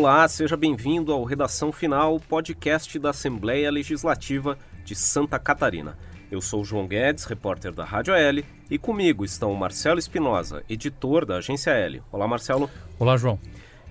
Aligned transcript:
Olá, 0.00 0.26
seja 0.26 0.56
bem-vindo 0.56 1.12
ao 1.12 1.24
Redação 1.24 1.70
Final, 1.70 2.18
podcast 2.20 2.98
da 2.98 3.10
Assembleia 3.10 3.70
Legislativa 3.70 4.56
de 4.82 4.94
Santa 4.94 5.38
Catarina. 5.38 5.98
Eu 6.30 6.40
sou 6.40 6.64
João 6.64 6.88
Guedes, 6.88 7.24
repórter 7.24 7.70
da 7.70 7.84
Rádio 7.84 8.14
L, 8.14 8.42
e 8.70 8.78
comigo 8.78 9.26
estão 9.26 9.52
Marcelo 9.52 9.98
Espinosa, 9.98 10.64
editor 10.70 11.26
da 11.26 11.36
Agência 11.36 11.72
L. 11.72 12.02
Olá, 12.10 12.26
Marcelo. 12.26 12.70
Olá, 12.98 13.18
João. 13.18 13.38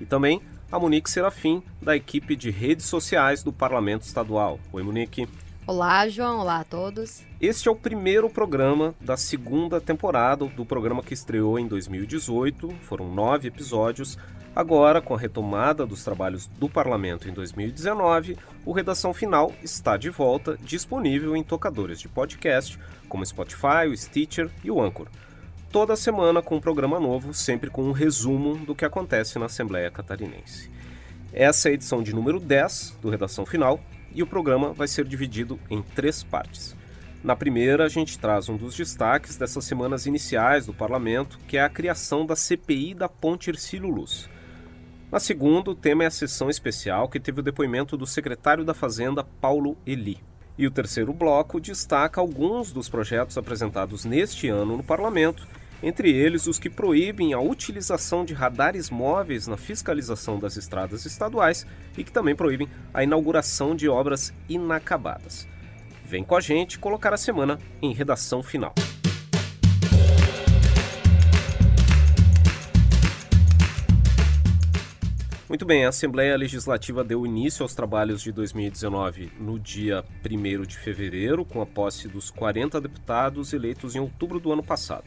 E 0.02 0.06
também 0.06 0.42
a 0.72 0.80
Monique 0.80 1.12
Serafim, 1.12 1.62
da 1.80 1.96
equipe 1.96 2.36
de 2.36 2.50
redes 2.50 2.88
sociais 2.88 3.44
do 3.44 3.54
Parlamento 3.54 4.02
Estadual. 4.02 4.60
Oi, 4.74 4.82
Monique. 4.82 5.30
Olá, 5.68 6.10
João. 6.10 6.40
Olá 6.40 6.62
a 6.62 6.64
todos. 6.64 7.22
Este 7.40 7.68
é 7.68 7.72
o 7.72 7.76
primeiro 7.76 8.28
programa 8.32 8.96
da 9.00 9.16
segunda 9.16 9.80
temporada 9.80 10.44
do 10.46 10.66
programa 10.66 11.04
que 11.04 11.14
estreou 11.14 11.60
em 11.60 11.68
2018. 11.68 12.68
Foram 12.82 13.14
nove 13.14 13.48
episódios. 13.48 14.18
Agora, 14.60 15.02
com 15.02 15.16
a 15.16 15.18
retomada 15.18 15.86
dos 15.86 16.04
trabalhos 16.04 16.46
do 16.46 16.68
Parlamento 16.68 17.30
em 17.30 17.32
2019, 17.32 18.38
o 18.66 18.74
Redação 18.74 19.14
Final 19.14 19.54
está 19.64 19.96
de 19.96 20.10
volta, 20.10 20.58
disponível 20.62 21.34
em 21.34 21.42
tocadores 21.42 21.98
de 21.98 22.10
podcast, 22.10 22.78
como 23.08 23.26
Spotify, 23.26 23.88
o 23.90 23.96
Stitcher 23.96 24.52
e 24.62 24.70
o 24.70 24.82
Anchor. 24.82 25.08
Toda 25.72 25.96
semana 25.96 26.42
com 26.42 26.58
um 26.58 26.60
programa 26.60 27.00
novo, 27.00 27.34
sempre 27.34 27.70
com 27.70 27.86
um 27.86 27.94
resumo 27.94 28.58
do 28.58 28.76
que 28.76 28.84
acontece 28.84 29.40
na 29.40 29.46
Assembleia 29.46 29.90
Catarinense. 29.90 30.70
Essa 31.32 31.70
é 31.70 31.72
a 31.72 31.74
edição 31.76 32.04
de 32.04 32.14
número 32.14 32.38
10 32.38 32.98
do 33.02 33.10
Redação 33.10 33.46
Final 33.46 33.80
e 34.14 34.22
o 34.22 34.28
programa 34.28 34.74
vai 34.74 34.90
ser 34.90 35.06
dividido 35.06 35.58
em 35.70 35.82
três 35.82 36.22
partes. 36.22 36.76
Na 37.24 37.34
primeira, 37.34 37.86
a 37.86 37.90
gente 37.90 38.20
traz 38.20 38.50
um 38.50 38.58
dos 38.58 38.76
destaques 38.76 39.38
dessas 39.38 39.64
semanas 39.64 40.06
iniciais 40.06 40.66
do 40.66 40.74
parlamento, 40.74 41.40
que 41.48 41.56
é 41.56 41.64
a 41.64 41.70
criação 41.70 42.26
da 42.26 42.36
CPI 42.36 42.94
da 42.94 43.08
Ponte 43.08 43.50
Ercílio 43.50 43.90
Luz. 43.90 44.28
Na 45.12 45.20
segunda, 45.20 45.72
o 45.72 45.76
tema 45.76 46.04
é 46.04 46.08
a 46.08 46.12
sessão 46.12 46.52
especial 46.52 47.10
que 47.10 47.20
teve 47.20 47.40
o 47.40 47.44
depoimento 47.44 47.98
do 47.98 48.06
secretário 48.06 48.64
da 48.64 48.76
Fazenda, 48.76 49.24
Paulo 49.24 49.76
Eli. 49.84 50.20
E 50.56 50.68
o 50.68 50.72
terceiro 50.72 51.12
bloco 51.12 51.60
destaca 51.60 52.22
alguns 52.22 52.72
dos 52.72 52.88
projetos 52.88 53.36
apresentados 53.36 54.06
neste 54.06 54.50
ano 54.50 54.78
no 54.78 54.84
parlamento, 54.84 55.48
entre 55.82 56.12
eles 56.14 56.46
os 56.46 56.60
que 56.60 56.70
proíbem 56.70 57.34
a 57.34 57.40
utilização 57.40 58.24
de 58.24 58.36
radares 58.36 58.92
móveis 58.92 59.48
na 59.48 59.58
fiscalização 59.58 60.38
das 60.38 60.58
estradas 60.58 61.08
estaduais 61.08 61.66
e 61.98 62.04
que 62.04 62.12
também 62.12 62.36
proíbem 62.36 62.70
a 62.94 63.04
inauguração 63.04 63.76
de 63.76 63.90
obras 63.90 64.32
inacabadas. 64.48 65.48
Vem 66.06 66.24
com 66.24 66.36
a 66.36 66.42
gente 66.42 66.78
colocar 66.78 67.16
a 67.16 67.18
semana 67.18 67.58
em 67.82 67.94
redação 67.94 68.44
final. 68.44 68.76
Muito 75.50 75.66
bem, 75.66 75.84
a 75.84 75.90
Assembleia 75.90 76.38
Legislativa 76.38 77.04
deu 77.04 77.26
início 77.26 77.64
aos 77.64 77.74
trabalhos 77.74 78.22
de 78.22 78.32
2019 78.32 79.32
no 79.40 79.58
dia 79.58 80.06
1 80.24 80.62
de 80.62 80.78
fevereiro, 80.78 81.44
com 81.44 81.60
a 81.60 81.66
posse 81.66 82.08
dos 82.08 82.30
40 82.30 82.80
deputados 82.80 83.52
eleitos 83.52 83.96
em 83.96 84.00
outubro 84.00 84.40
do 84.40 84.54
ano 84.54 84.62
passado. 84.62 85.06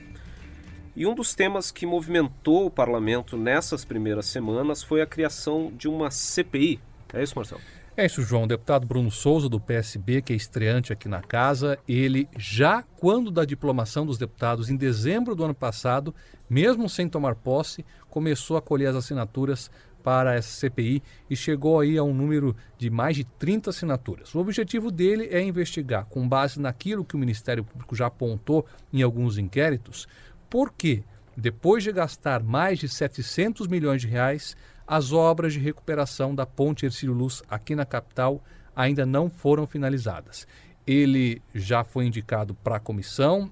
E 0.96 1.06
um 1.06 1.14
dos 1.14 1.32
temas 1.32 1.70
que 1.70 1.86
movimentou 1.86 2.66
o 2.66 2.70
parlamento 2.72 3.36
nessas 3.36 3.84
primeiras 3.84 4.26
semanas 4.26 4.82
foi 4.82 5.00
a 5.00 5.06
criação 5.06 5.72
de 5.76 5.86
uma 5.86 6.10
CPI. 6.10 6.80
É 7.14 7.22
isso, 7.22 7.36
Marcelo? 7.36 7.60
É 7.94 8.06
isso, 8.06 8.22
João. 8.22 8.44
O 8.44 8.48
deputado 8.48 8.86
Bruno 8.86 9.10
Souza, 9.10 9.50
do 9.50 9.60
PSB, 9.60 10.22
que 10.22 10.32
é 10.32 10.36
estreante 10.36 10.94
aqui 10.94 11.08
na 11.08 11.20
casa, 11.20 11.78
ele 11.86 12.26
já 12.38 12.82
quando 12.82 13.30
da 13.30 13.44
diplomação 13.44 14.06
dos 14.06 14.16
deputados, 14.16 14.70
em 14.70 14.76
dezembro 14.76 15.34
do 15.34 15.44
ano 15.44 15.54
passado, 15.54 16.14
mesmo 16.48 16.88
sem 16.88 17.06
tomar 17.06 17.34
posse, 17.34 17.84
começou 18.08 18.56
a 18.56 18.62
colher 18.62 18.88
as 18.88 18.96
assinaturas 18.96 19.70
para 20.02 20.34
essa 20.34 20.48
CPI 20.48 21.02
e 21.30 21.36
chegou 21.36 21.80
aí 21.80 21.96
a 21.96 22.02
um 22.02 22.12
número 22.12 22.56
de 22.76 22.90
mais 22.90 23.16
de 23.16 23.24
30 23.24 23.70
assinaturas. 23.70 24.34
O 24.34 24.38
objetivo 24.38 24.90
dele 24.90 25.28
é 25.30 25.42
investigar, 25.42 26.06
com 26.06 26.28
base 26.28 26.60
naquilo 26.60 27.04
que 27.04 27.14
o 27.14 27.18
Ministério 27.18 27.64
Público 27.64 27.94
já 27.94 28.06
apontou 28.06 28.66
em 28.92 29.02
alguns 29.02 29.38
inquéritos, 29.38 30.06
por 30.50 30.72
que, 30.72 31.04
depois 31.36 31.82
de 31.82 31.92
gastar 31.92 32.42
mais 32.42 32.78
de 32.78 32.88
700 32.88 33.66
milhões 33.68 34.02
de 34.02 34.08
reais, 34.08 34.56
as 34.86 35.12
obras 35.12 35.52
de 35.52 35.58
recuperação 35.58 36.34
da 36.34 36.44
ponte 36.44 36.84
Ercílio 36.84 37.14
Luz 37.14 37.42
aqui 37.48 37.74
na 37.74 37.86
capital 37.86 38.42
ainda 38.74 39.06
não 39.06 39.30
foram 39.30 39.66
finalizadas. 39.66 40.46
Ele 40.86 41.40
já 41.54 41.84
foi 41.84 42.06
indicado 42.06 42.54
para 42.54 42.76
a 42.76 42.80
comissão, 42.80 43.50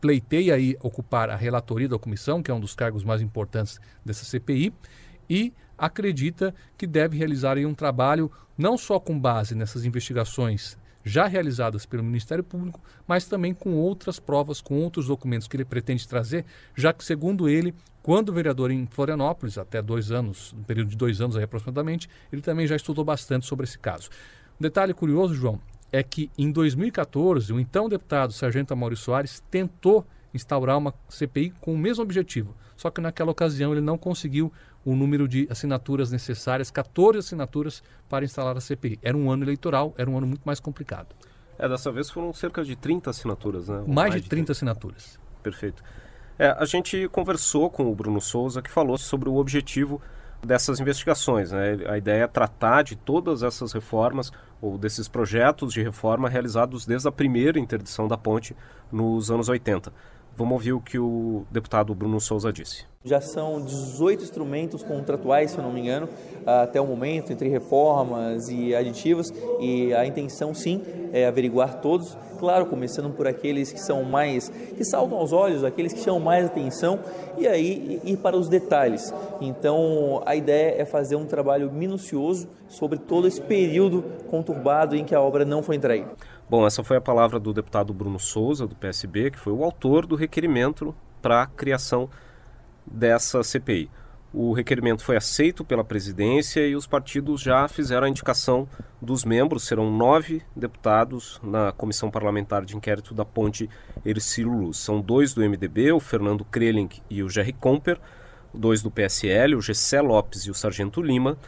pleiteia 0.00 0.54
aí 0.54 0.76
ocupar 0.80 1.30
a 1.30 1.36
relatoria 1.36 1.88
da 1.88 1.98
comissão, 1.98 2.42
que 2.42 2.50
é 2.50 2.54
um 2.54 2.60
dos 2.60 2.74
cargos 2.74 3.04
mais 3.04 3.22
importantes 3.22 3.80
dessa 4.04 4.24
CPI, 4.24 4.74
e 5.32 5.54
acredita 5.78 6.54
que 6.76 6.86
deve 6.86 7.16
realizar 7.16 7.56
um 7.56 7.72
trabalho 7.72 8.30
não 8.56 8.76
só 8.76 9.00
com 9.00 9.18
base 9.18 9.54
nessas 9.54 9.86
investigações 9.86 10.76
já 11.02 11.26
realizadas 11.26 11.86
pelo 11.86 12.04
Ministério 12.04 12.44
Público, 12.44 12.78
mas 13.08 13.24
também 13.24 13.54
com 13.54 13.72
outras 13.72 14.20
provas, 14.20 14.60
com 14.60 14.78
outros 14.78 15.06
documentos 15.06 15.48
que 15.48 15.56
ele 15.56 15.64
pretende 15.64 16.06
trazer, 16.06 16.44
já 16.76 16.92
que, 16.92 17.02
segundo 17.02 17.48
ele, 17.48 17.74
quando 18.02 18.30
vereador 18.30 18.70
em 18.70 18.86
Florianópolis, 18.86 19.56
até 19.56 19.80
dois 19.80 20.12
anos, 20.12 20.52
um 20.52 20.62
período 20.62 20.90
de 20.90 20.96
dois 20.96 21.22
anos 21.22 21.34
aí 21.34 21.44
aproximadamente, 21.44 22.10
ele 22.30 22.42
também 22.42 22.66
já 22.66 22.76
estudou 22.76 23.04
bastante 23.04 23.46
sobre 23.46 23.64
esse 23.64 23.78
caso. 23.78 24.10
Um 24.60 24.62
detalhe 24.62 24.92
curioso, 24.92 25.34
João, 25.34 25.58
é 25.90 26.02
que 26.02 26.30
em 26.36 26.52
2014, 26.52 27.52
o 27.54 27.58
então 27.58 27.88
deputado 27.88 28.34
Sargento 28.34 28.76
Maurício 28.76 29.06
Soares 29.06 29.42
tentou 29.50 30.06
instaurar 30.34 30.78
uma 30.78 30.94
CPI 31.08 31.52
com 31.60 31.74
o 31.74 31.78
mesmo 31.78 32.02
objetivo, 32.02 32.54
só 32.76 32.90
que 32.90 33.00
naquela 33.00 33.30
ocasião 33.30 33.72
ele 33.72 33.80
não 33.80 33.98
conseguiu 33.98 34.52
o 34.84 34.96
número 34.96 35.28
de 35.28 35.46
assinaturas 35.50 36.10
necessárias, 36.10 36.70
14 36.70 37.18
assinaturas 37.18 37.82
para 38.08 38.24
instalar 38.24 38.56
a 38.56 38.60
CPI. 38.60 38.98
Era 39.02 39.16
um 39.16 39.30
ano 39.30 39.44
eleitoral, 39.44 39.94
era 39.96 40.10
um 40.10 40.16
ano 40.16 40.26
muito 40.26 40.42
mais 40.42 40.58
complicado. 40.58 41.14
É, 41.58 41.68
dessa 41.68 41.92
vez 41.92 42.10
foram 42.10 42.32
cerca 42.32 42.64
de 42.64 42.74
30 42.74 43.10
assinaturas, 43.10 43.68
né? 43.68 43.76
Mais, 43.78 43.94
mais 43.94 44.14
de 44.14 44.20
30, 44.22 44.28
30 44.28 44.52
assinaturas. 44.52 45.18
Perfeito. 45.42 45.82
É, 46.38 46.48
a 46.58 46.64
gente 46.64 47.08
conversou 47.08 47.70
com 47.70 47.90
o 47.90 47.94
Bruno 47.94 48.20
Souza, 48.20 48.60
que 48.60 48.70
falou 48.70 48.98
sobre 48.98 49.28
o 49.28 49.36
objetivo 49.36 50.00
dessas 50.44 50.80
investigações. 50.80 51.52
Né? 51.52 51.78
A 51.88 51.96
ideia 51.96 52.24
é 52.24 52.26
tratar 52.26 52.82
de 52.82 52.96
todas 52.96 53.42
essas 53.42 53.72
reformas 53.72 54.32
ou 54.60 54.76
desses 54.76 55.08
projetos 55.08 55.72
de 55.72 55.82
reforma 55.82 56.28
realizados 56.28 56.86
desde 56.86 57.06
a 57.08 57.12
primeira 57.12 57.58
interdição 57.58 58.08
da 58.08 58.16
ponte 58.16 58.56
nos 58.90 59.30
anos 59.30 59.48
80. 59.48 59.92
Vamos 60.34 60.54
ouvir 60.54 60.72
o 60.72 60.80
que 60.80 60.98
o 60.98 61.44
deputado 61.50 61.94
Bruno 61.94 62.18
Souza 62.18 62.50
disse. 62.50 62.84
Já 63.04 63.20
são 63.20 63.60
18 63.60 64.22
instrumentos 64.22 64.82
contratuais, 64.82 65.50
se 65.50 65.58
eu 65.58 65.62
não 65.62 65.72
me 65.72 65.80
engano, 65.80 66.08
até 66.46 66.80
o 66.80 66.86
momento, 66.86 67.32
entre 67.32 67.48
reformas 67.48 68.48
e 68.48 68.74
aditivos, 68.74 69.32
e 69.60 69.92
a 69.92 70.06
intenção 70.06 70.54
sim 70.54 70.80
é 71.12 71.26
averiguar 71.26 71.80
todos, 71.80 72.16
claro, 72.38 72.64
começando 72.66 73.12
por 73.12 73.26
aqueles 73.26 73.72
que 73.72 73.80
são 73.80 74.04
mais, 74.04 74.48
que 74.48 74.84
saltam 74.84 75.18
aos 75.18 75.32
olhos, 75.32 75.64
aqueles 75.64 75.92
que 75.92 76.00
chamam 76.00 76.20
mais 76.20 76.46
atenção, 76.46 77.00
e 77.36 77.46
aí 77.46 78.00
ir 78.04 78.16
para 78.16 78.36
os 78.36 78.48
detalhes. 78.48 79.12
Então, 79.40 80.22
a 80.24 80.34
ideia 80.34 80.80
é 80.80 80.84
fazer 80.84 81.16
um 81.16 81.26
trabalho 81.26 81.70
minucioso 81.70 82.48
sobre 82.68 82.98
todo 82.98 83.28
esse 83.28 83.40
período 83.40 84.02
conturbado 84.30 84.96
em 84.96 85.04
que 85.04 85.14
a 85.14 85.20
obra 85.20 85.44
não 85.44 85.62
foi 85.62 85.76
entregue. 85.76 86.06
Bom, 86.52 86.66
essa 86.66 86.84
foi 86.84 86.98
a 86.98 87.00
palavra 87.00 87.40
do 87.40 87.50
deputado 87.50 87.94
Bruno 87.94 88.20
Souza, 88.20 88.66
do 88.66 88.74
PSB, 88.76 89.30
que 89.30 89.38
foi 89.38 89.54
o 89.54 89.64
autor 89.64 90.04
do 90.04 90.14
requerimento 90.14 90.94
para 91.22 91.40
a 91.40 91.46
criação 91.46 92.10
dessa 92.84 93.42
CPI. 93.42 93.88
O 94.34 94.52
requerimento 94.52 95.02
foi 95.02 95.16
aceito 95.16 95.64
pela 95.64 95.82
presidência 95.82 96.60
e 96.66 96.76
os 96.76 96.86
partidos 96.86 97.40
já 97.40 97.66
fizeram 97.68 98.06
a 98.06 98.10
indicação 98.10 98.68
dos 99.00 99.24
membros. 99.24 99.64
Serão 99.64 99.90
nove 99.90 100.42
deputados 100.54 101.40
na 101.42 101.72
comissão 101.72 102.10
parlamentar 102.10 102.66
de 102.66 102.76
inquérito 102.76 103.14
da 103.14 103.24
Ponte 103.24 103.66
Ercílio 104.04 104.52
Luz. 104.52 104.76
São 104.76 105.00
dois 105.00 105.32
do 105.32 105.40
MDB, 105.40 105.90
o 105.92 106.00
Fernando 106.00 106.44
Krelink 106.44 107.00
e 107.08 107.22
o 107.22 107.30
Jerry 107.30 107.54
Comper, 107.54 107.98
dois 108.52 108.82
do 108.82 108.90
PSL, 108.90 109.54
o 109.54 109.62
Gessé 109.62 110.02
Lopes 110.02 110.42
e 110.42 110.50
o 110.50 110.54
Sargento 110.54 111.00
Lima, 111.00 111.38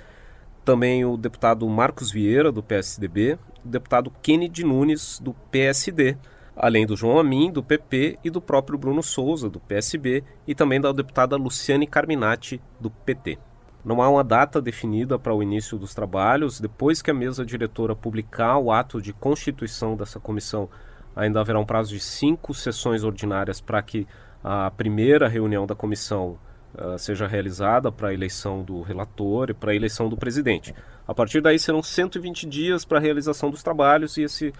também 0.64 1.04
o 1.04 1.18
deputado 1.18 1.68
Marcos 1.68 2.10
Vieira, 2.10 2.50
do 2.50 2.62
PSDB, 2.62 3.38
deputado 3.64 4.12
Kennedy 4.22 4.64
Nunes, 4.64 5.18
do 5.18 5.34
PSD, 5.50 6.16
além 6.56 6.86
do 6.86 6.96
João 6.96 7.18
Amin, 7.18 7.50
do 7.50 7.62
PP, 7.62 8.18
e 8.22 8.30
do 8.30 8.40
próprio 8.40 8.78
Bruno 8.78 9.02
Souza, 9.02 9.48
do 9.48 9.58
PSB, 9.58 10.22
e 10.46 10.54
também 10.54 10.80
da 10.80 10.92
deputada 10.92 11.36
Luciane 11.36 11.86
Carminati, 11.86 12.60
do 12.78 12.90
PT. 12.90 13.38
Não 13.84 14.00
há 14.00 14.08
uma 14.08 14.24
data 14.24 14.62
definida 14.62 15.18
para 15.18 15.34
o 15.34 15.42
início 15.42 15.76
dos 15.76 15.94
trabalhos. 15.94 16.58
Depois 16.58 17.02
que 17.02 17.10
a 17.10 17.14
mesa 17.14 17.44
diretora 17.44 17.94
publicar 17.94 18.58
o 18.58 18.72
ato 18.72 19.00
de 19.00 19.12
constituição 19.12 19.94
dessa 19.94 20.18
comissão, 20.18 20.70
ainda 21.14 21.40
haverá 21.40 21.60
um 21.60 21.66
prazo 21.66 21.90
de 21.90 22.00
cinco 22.00 22.54
sessões 22.54 23.04
ordinárias 23.04 23.60
para 23.60 23.82
que 23.82 24.06
a 24.42 24.70
primeira 24.70 25.28
reunião 25.28 25.66
da 25.66 25.74
comissão 25.74 26.38
uh, 26.78 26.98
seja 26.98 27.26
realizada 27.26 27.90
para 27.90 28.08
a 28.08 28.14
eleição 28.14 28.62
do 28.62 28.82
relator 28.82 29.50
e 29.50 29.54
para 29.54 29.72
a 29.72 29.74
eleição 29.74 30.08
do 30.08 30.16
presidente. 30.16 30.74
A 31.06 31.14
partir 31.14 31.40
daí 31.40 31.58
serão 31.58 31.82
120 31.82 32.46
dias 32.46 32.84
para 32.84 32.98
a 32.98 33.00
realização 33.00 33.50
dos 33.50 33.62
trabalhos 33.62 34.16
e 34.16 34.22
esse 34.22 34.52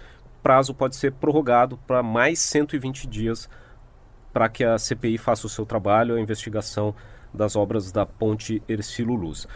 prazo 0.43 0.73
pode 0.73 0.95
ser 0.95 1.11
prorrogado 1.13 1.77
para 1.87 2.03
mais 2.03 2.39
120 2.39 3.07
dias 3.07 3.49
para 4.31 4.49
que 4.49 4.63
a 4.63 4.77
CPI 4.77 5.17
faça 5.17 5.47
o 5.47 5.49
seu 5.49 5.65
trabalho, 5.65 6.15
a 6.15 6.21
investigação 6.21 6.93
das 7.33 7.55
obras 7.55 7.91
da 7.91 8.05
ponte 8.05 8.61
Ercílio 8.67 9.15
Luz. 9.15 9.47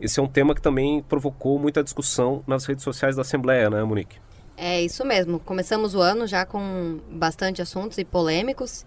Esse 0.00 0.20
é 0.20 0.22
um 0.22 0.28
tema 0.28 0.54
que 0.54 0.60
também 0.60 1.02
provocou 1.02 1.58
muita 1.58 1.82
discussão 1.82 2.42
nas 2.46 2.66
redes 2.66 2.82
sociais 2.82 3.16
da 3.16 3.22
Assembleia, 3.22 3.70
né, 3.70 3.82
Monique? 3.84 4.18
É 4.56 4.82
isso 4.82 5.04
mesmo. 5.04 5.40
Começamos 5.40 5.94
o 5.94 6.00
ano 6.00 6.26
já 6.26 6.44
com 6.44 7.00
bastante 7.10 7.62
assuntos 7.62 7.98
e 7.98 8.04
polêmicos. 8.04 8.84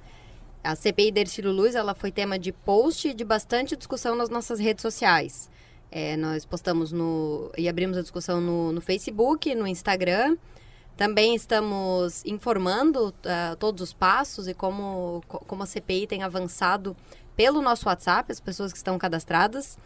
A 0.63 0.75
CPI 0.75 1.11
da 1.11 1.21
Ercílio 1.21 1.51
Luz 1.51 1.75
ela 1.75 1.95
foi 1.95 2.11
tema 2.11 2.37
de 2.37 2.51
post 2.51 3.09
e 3.09 3.13
de 3.13 3.23
bastante 3.23 3.75
discussão 3.75 4.15
nas 4.15 4.29
nossas 4.29 4.59
redes 4.59 4.81
sociais. 4.81 5.49
É, 5.89 6.17
nós 6.17 6.45
postamos 6.45 6.91
no 6.91 7.51
e 7.57 7.69
abrimos 7.69 7.97
a 7.97 8.01
discussão 8.01 8.41
no, 8.41 8.73
no 8.73 8.81
Facebook, 8.81 9.53
no 9.55 9.65
Instagram. 9.65 10.37
Também 10.97 11.35
estamos 11.35 12.25
informando 12.25 13.09
uh, 13.09 13.55
todos 13.57 13.81
os 13.83 13.93
passos 13.93 14.47
e 14.47 14.53
como, 14.53 15.21
como 15.27 15.63
a 15.63 15.65
CPI 15.65 16.07
tem 16.07 16.23
avançado 16.23 16.97
pelo 17.35 17.61
nosso 17.61 17.87
WhatsApp, 17.87 18.31
as 18.31 18.39
pessoas 18.39 18.71
que 18.71 18.77
estão 18.77 18.97
cadastradas. 18.97 19.77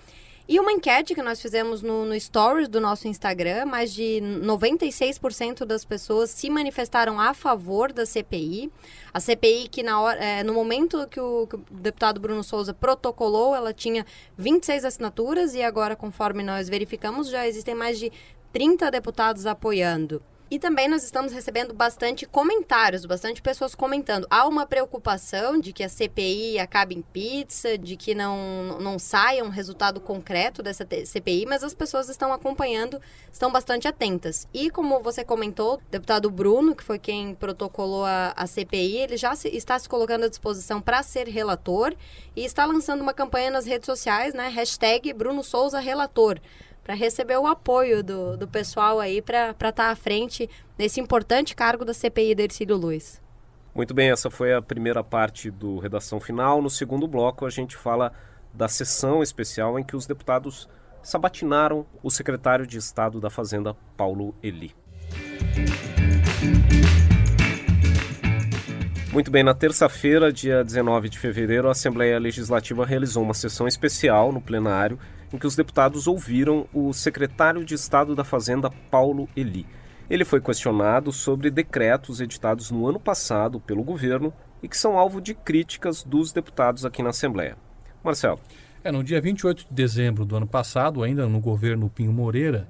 E 0.52 0.60
uma 0.60 0.74
enquete 0.74 1.16
que 1.16 1.22
nós 1.22 1.42
fizemos 1.42 1.82
no, 1.82 2.04
no 2.04 2.20
Stories 2.20 2.68
do 2.68 2.82
nosso 2.82 3.08
Instagram, 3.08 3.68
mais 3.68 3.94
de 3.94 4.20
96% 4.22 5.64
das 5.64 5.86
pessoas 5.86 6.30
se 6.30 6.50
manifestaram 6.50 7.22
a 7.22 7.34
favor 7.34 7.94
da 7.94 8.06
CPI. 8.06 8.70
A 9.14 9.20
CPI 9.22 9.70
que 9.70 9.82
na 9.82 10.02
hora, 10.02 10.20
é, 10.22 10.44
no 10.44 10.54
momento 10.54 11.08
que 11.08 11.22
o, 11.22 11.48
que 11.48 11.56
o 11.56 11.64
deputado 11.72 12.20
Bruno 12.20 12.44
Souza 12.44 12.74
protocolou, 12.74 13.56
ela 13.56 13.74
tinha 13.74 14.06
26 14.38 14.84
assinaturas 14.84 15.56
e 15.56 15.64
agora, 15.64 15.96
conforme 15.96 16.44
nós 16.44 16.68
verificamos, 16.68 17.30
já 17.30 17.48
existem 17.48 17.74
mais 17.74 17.98
de 17.98 18.12
30 18.52 18.92
deputados 18.92 19.46
apoiando. 19.46 20.22
E 20.52 20.60
também 20.60 20.90
nós 20.90 21.02
estamos 21.06 21.32
recebendo 21.32 21.74
bastante 21.74 22.26
comentários, 22.26 23.06
bastante 23.06 23.42
pessoas 23.42 23.74
comentando. 23.74 24.28
Há 24.30 24.46
uma 24.46 24.66
preocupação 24.66 25.58
de 25.58 25.72
que 25.72 25.82
a 25.82 25.88
CPI 25.88 26.60
acabe 26.60 26.94
em 26.94 27.02
pizza, 27.02 27.78
de 27.78 27.96
que 27.96 28.14
não, 28.14 28.78
não 28.78 29.00
saia 29.00 29.46
um 29.46 29.50
resultado 29.50 30.02
concreto 30.02 30.62
dessa 30.62 30.86
CPI, 31.06 31.46
mas 31.46 31.64
as 31.64 31.74
pessoas 31.74 32.10
estão 32.10 32.34
acompanhando, 32.34 33.00
estão 33.32 33.50
bastante 33.50 33.88
atentas. 33.88 34.46
E 34.54 34.70
como 34.70 35.00
você 35.00 35.24
comentou, 35.24 35.76
o 35.76 35.82
deputado 35.90 36.30
Bruno, 36.30 36.76
que 36.76 36.84
foi 36.84 37.00
quem 37.00 37.34
protocolou 37.34 38.04
a, 38.04 38.34
a 38.36 38.46
CPI, 38.46 38.98
ele 38.98 39.16
já 39.16 39.34
se, 39.38 39.48
está 39.56 39.80
se 39.80 39.88
colocando 39.88 40.26
à 40.26 40.28
disposição 40.28 40.82
para 40.82 41.02
ser 41.02 41.30
relator 41.30 41.96
e 42.36 42.44
está 42.44 42.66
lançando 42.66 43.00
uma 43.00 43.14
campanha 43.14 43.52
nas 43.52 43.66
redes 43.66 43.86
sociais, 43.86 44.34
né? 44.34 44.50
Hashtag 44.50 45.14
Bruno 45.14 45.46
Souza 45.46 45.80
Relator 45.80 46.42
para 46.92 46.96
receber 46.98 47.38
o 47.38 47.48
apoio 47.48 48.04
do, 48.04 48.36
do 48.36 48.46
pessoal 48.50 49.00
aí 49.00 49.22
para 49.22 49.52
estar 49.52 49.72
tá 49.72 49.92
à 49.92 49.96
frente 49.96 50.50
nesse 50.78 51.00
importante 51.00 51.56
cargo 51.56 51.86
da 51.86 51.94
CPI 51.94 52.36
da 52.36 52.44
Ercílio 52.44 52.76
Luiz. 52.76 53.22
Muito 53.74 53.94
bem, 53.94 54.12
essa 54.12 54.30
foi 54.30 54.54
a 54.54 54.62
primeira 54.62 55.02
parte 55.02 55.50
do 55.50 55.80
Redação 55.80 56.20
Final. 56.20 56.62
No 56.62 56.70
segundo 56.70 57.08
bloco, 57.08 57.46
a 57.46 57.50
gente 57.50 57.78
fala 57.78 58.12
da 58.54 58.68
sessão 58.68 59.24
especial 59.24 59.80
em 59.80 59.86
que 59.86 59.96
os 59.96 60.06
deputados 60.06 60.68
sabatinaram 61.02 61.86
o 62.04 62.12
secretário 62.12 62.68
de 62.68 62.78
Estado 62.78 63.22
da 63.22 63.30
Fazenda, 63.30 63.74
Paulo 63.96 64.36
Eli. 64.44 64.76
Muito 69.14 69.32
bem, 69.32 69.44
na 69.44 69.54
terça-feira, 69.54 70.32
dia 70.32 70.62
19 70.62 71.08
de 71.08 71.18
fevereiro, 71.18 71.70
a 71.70 71.72
Assembleia 71.72 72.20
Legislativa 72.20 72.86
realizou 72.86 73.24
uma 73.24 73.34
sessão 73.34 73.66
especial 73.66 74.34
no 74.34 74.42
plenário 74.42 75.00
em 75.34 75.38
que 75.38 75.48
os 75.48 75.56
deputados 75.56 76.08
ouviram 76.08 76.68
o 76.74 76.94
secretário 76.94 77.64
de 77.64 77.74
Estado 77.74 78.16
da 78.16 78.24
Fazenda, 78.24 78.70
Paulo 78.90 79.28
Eli. 79.36 79.66
Ele 80.10 80.26
foi 80.26 80.42
questionado 80.42 81.12
sobre 81.12 81.50
decretos 81.50 82.20
editados 82.20 82.70
no 82.70 82.88
ano 82.88 83.00
passado 83.00 83.60
pelo 83.60 83.84
governo 83.84 84.34
e 84.62 84.68
que 84.68 84.78
são 84.78 84.98
alvo 84.98 85.22
de 85.22 85.34
críticas 85.34 86.04
dos 86.04 86.34
deputados 86.34 86.84
aqui 86.86 87.02
na 87.02 87.10
Assembleia. 87.10 87.58
Marcelo. 88.04 88.40
É, 88.84 88.92
no 88.92 89.04
dia 89.04 89.22
28 89.22 89.68
de 89.70 89.74
dezembro 89.74 90.26
do 90.26 90.36
ano 90.36 90.48
passado, 90.48 91.04
ainda 91.04 91.28
no 91.28 91.40
governo 91.40 91.90
Pinho 91.90 92.12
Moreira, 92.12 92.68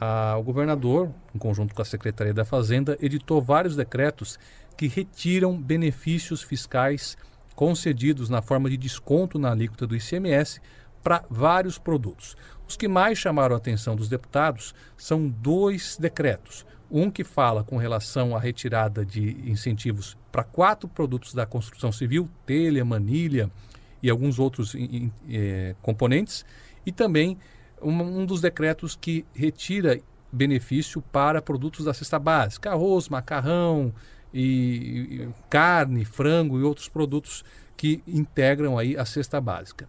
a, 0.00 0.36
o 0.38 0.42
governador, 0.42 1.10
em 1.34 1.38
conjunto 1.38 1.74
com 1.74 1.82
a 1.82 1.84
Secretaria 1.84 2.34
da 2.34 2.44
Fazenda, 2.44 2.96
editou 3.00 3.40
vários 3.40 3.74
decretos 3.74 4.38
que 4.76 4.86
retiram 4.86 5.56
benefícios 5.56 6.42
fiscais 6.42 7.16
concedidos 7.54 8.28
na 8.28 8.42
forma 8.42 8.68
de 8.68 8.76
desconto 8.76 9.38
na 9.38 9.50
alíquota 9.50 9.86
do 9.86 9.96
ICMS 9.96 10.60
para 11.06 11.24
vários 11.30 11.78
produtos. 11.78 12.36
Os 12.66 12.76
que 12.76 12.88
mais 12.88 13.16
chamaram 13.16 13.54
a 13.54 13.58
atenção 13.58 13.94
dos 13.94 14.08
deputados 14.08 14.74
são 14.96 15.28
dois 15.28 15.96
decretos. 15.96 16.66
Um 16.90 17.12
que 17.12 17.22
fala 17.22 17.62
com 17.62 17.76
relação 17.76 18.34
à 18.34 18.40
retirada 18.40 19.06
de 19.06 19.48
incentivos 19.48 20.18
para 20.32 20.42
quatro 20.42 20.88
produtos 20.88 21.32
da 21.32 21.46
construção 21.46 21.92
civil, 21.92 22.28
telha, 22.44 22.84
manilha 22.84 23.48
e 24.02 24.10
alguns 24.10 24.40
outros 24.40 24.74
eh, 25.30 25.76
componentes, 25.80 26.44
e 26.84 26.90
também 26.90 27.38
um, 27.80 27.92
um 27.92 28.26
dos 28.26 28.40
decretos 28.40 28.96
que 28.96 29.24
retira 29.32 30.00
benefício 30.32 31.00
para 31.00 31.40
produtos 31.40 31.84
da 31.84 31.94
cesta 31.94 32.18
básica, 32.18 32.72
arroz, 32.72 33.08
macarrão, 33.08 33.94
e, 34.34 34.42
e, 34.42 35.28
carne, 35.48 36.04
frango 36.04 36.58
e 36.58 36.64
outros 36.64 36.88
produtos 36.88 37.44
que 37.76 38.02
integram 38.08 38.76
aí 38.76 38.96
a 38.96 39.04
cesta 39.04 39.40
básica. 39.40 39.88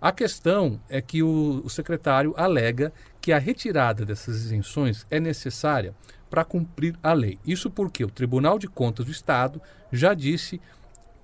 A 0.00 0.12
questão 0.12 0.80
é 0.88 1.00
que 1.00 1.22
o, 1.22 1.60
o 1.64 1.68
secretário 1.68 2.32
alega 2.36 2.92
que 3.20 3.32
a 3.32 3.38
retirada 3.38 4.04
dessas 4.04 4.36
isenções 4.36 5.04
é 5.10 5.18
necessária 5.18 5.92
para 6.30 6.44
cumprir 6.44 6.96
a 7.02 7.12
lei. 7.12 7.38
Isso 7.44 7.68
porque 7.68 8.04
o 8.04 8.10
Tribunal 8.10 8.58
de 8.58 8.68
Contas 8.68 9.06
do 9.06 9.10
Estado 9.10 9.60
já 9.92 10.14
disse 10.14 10.60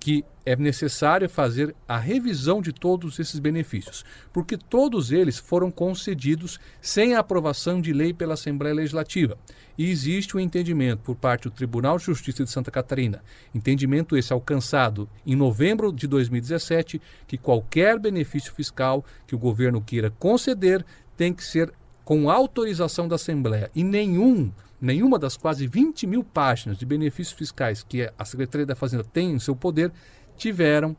que 0.05 0.23
é 0.45 0.55
necessário 0.55 1.27
fazer 1.27 1.75
a 1.87 1.97
revisão 1.97 2.61
de 2.61 2.71
todos 2.71 3.17
esses 3.17 3.39
benefícios, 3.39 4.05
porque 4.31 4.55
todos 4.55 5.11
eles 5.11 5.39
foram 5.39 5.71
concedidos 5.71 6.59
sem 6.79 7.15
a 7.15 7.21
aprovação 7.21 7.81
de 7.81 7.91
lei 7.91 8.13
pela 8.13 8.35
Assembleia 8.35 8.75
Legislativa. 8.75 9.35
E 9.75 9.89
existe 9.89 10.37
um 10.37 10.39
entendimento 10.39 11.01
por 11.01 11.15
parte 11.15 11.45
do 11.45 11.55
Tribunal 11.55 11.97
de 11.97 12.03
Justiça 12.03 12.43
de 12.43 12.51
Santa 12.51 12.69
Catarina, 12.69 13.23
entendimento 13.51 14.15
esse 14.15 14.31
alcançado 14.31 15.09
em 15.25 15.35
novembro 15.35 15.91
de 15.91 16.05
2017, 16.05 17.01
que 17.25 17.35
qualquer 17.35 17.97
benefício 17.97 18.53
fiscal 18.53 19.03
que 19.25 19.33
o 19.33 19.39
governo 19.39 19.81
queira 19.81 20.11
conceder 20.11 20.85
tem 21.17 21.33
que 21.33 21.43
ser 21.43 21.73
com 22.03 22.29
autorização 22.29 23.07
da 23.07 23.15
Assembleia 23.15 23.71
e 23.73 23.83
nenhum 23.83 24.51
nenhuma 24.79 25.17
das 25.17 25.37
quase 25.37 25.67
20 25.67 26.07
mil 26.07 26.23
páginas 26.23 26.77
de 26.77 26.85
benefícios 26.85 27.37
fiscais 27.37 27.83
que 27.83 28.11
a 28.17 28.25
Secretaria 28.25 28.65
da 28.65 28.75
Fazenda 28.75 29.03
tem 29.03 29.31
em 29.31 29.39
seu 29.39 29.55
poder 29.55 29.91
tiveram 30.37 30.95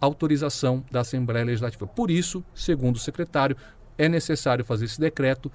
autorização 0.00 0.84
da 0.90 1.00
Assembleia 1.00 1.44
Legislativa. 1.44 1.86
Por 1.86 2.10
isso, 2.10 2.44
segundo 2.54 2.96
o 2.96 3.00
secretário, 3.00 3.56
é 3.96 4.08
necessário 4.08 4.64
fazer 4.64 4.84
esse 4.84 5.00
decreto 5.00 5.50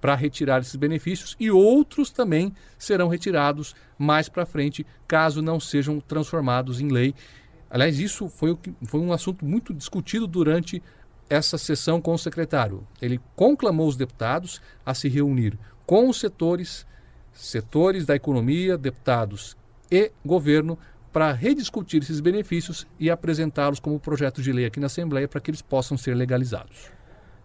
para 0.00 0.14
retirar 0.14 0.60
esses 0.60 0.76
benefícios 0.76 1.36
e 1.40 1.50
outros 1.50 2.10
também 2.10 2.52
serão 2.76 3.08
retirados 3.08 3.74
mais 3.96 4.28
para 4.28 4.44
frente, 4.44 4.86
caso 5.06 5.40
não 5.40 5.58
sejam 5.58 6.00
transformados 6.00 6.80
em 6.80 6.88
lei. 6.88 7.14
Aliás, 7.70 7.98
isso 7.98 8.28
foi, 8.28 8.58
foi 8.84 9.00
um 9.00 9.12
assunto 9.12 9.44
muito 9.44 9.72
discutido 9.72 10.26
durante 10.26 10.82
essa 11.30 11.56
sessão 11.56 12.00
com 12.00 12.12
o 12.12 12.18
secretário. 12.18 12.86
Ele 13.00 13.18
conclamou 13.34 13.88
os 13.88 13.96
deputados 13.96 14.60
a 14.84 14.92
se 14.92 15.08
reunir 15.08 15.58
com 15.86 16.08
os 16.08 16.20
setores 16.20 16.86
setores 17.34 18.06
da 18.06 18.14
economia, 18.14 18.78
deputados 18.78 19.56
e 19.90 20.10
governo 20.24 20.78
para 21.12 21.32
rediscutir 21.32 22.02
esses 22.02 22.20
benefícios 22.20 22.86
e 22.98 23.10
apresentá-los 23.10 23.78
como 23.78 24.00
projetos 24.00 24.42
de 24.42 24.52
lei 24.52 24.64
aqui 24.64 24.80
na 24.80 24.86
Assembleia 24.86 25.28
para 25.28 25.40
que 25.40 25.50
eles 25.50 25.62
possam 25.62 25.96
ser 25.96 26.14
legalizados. 26.14 26.90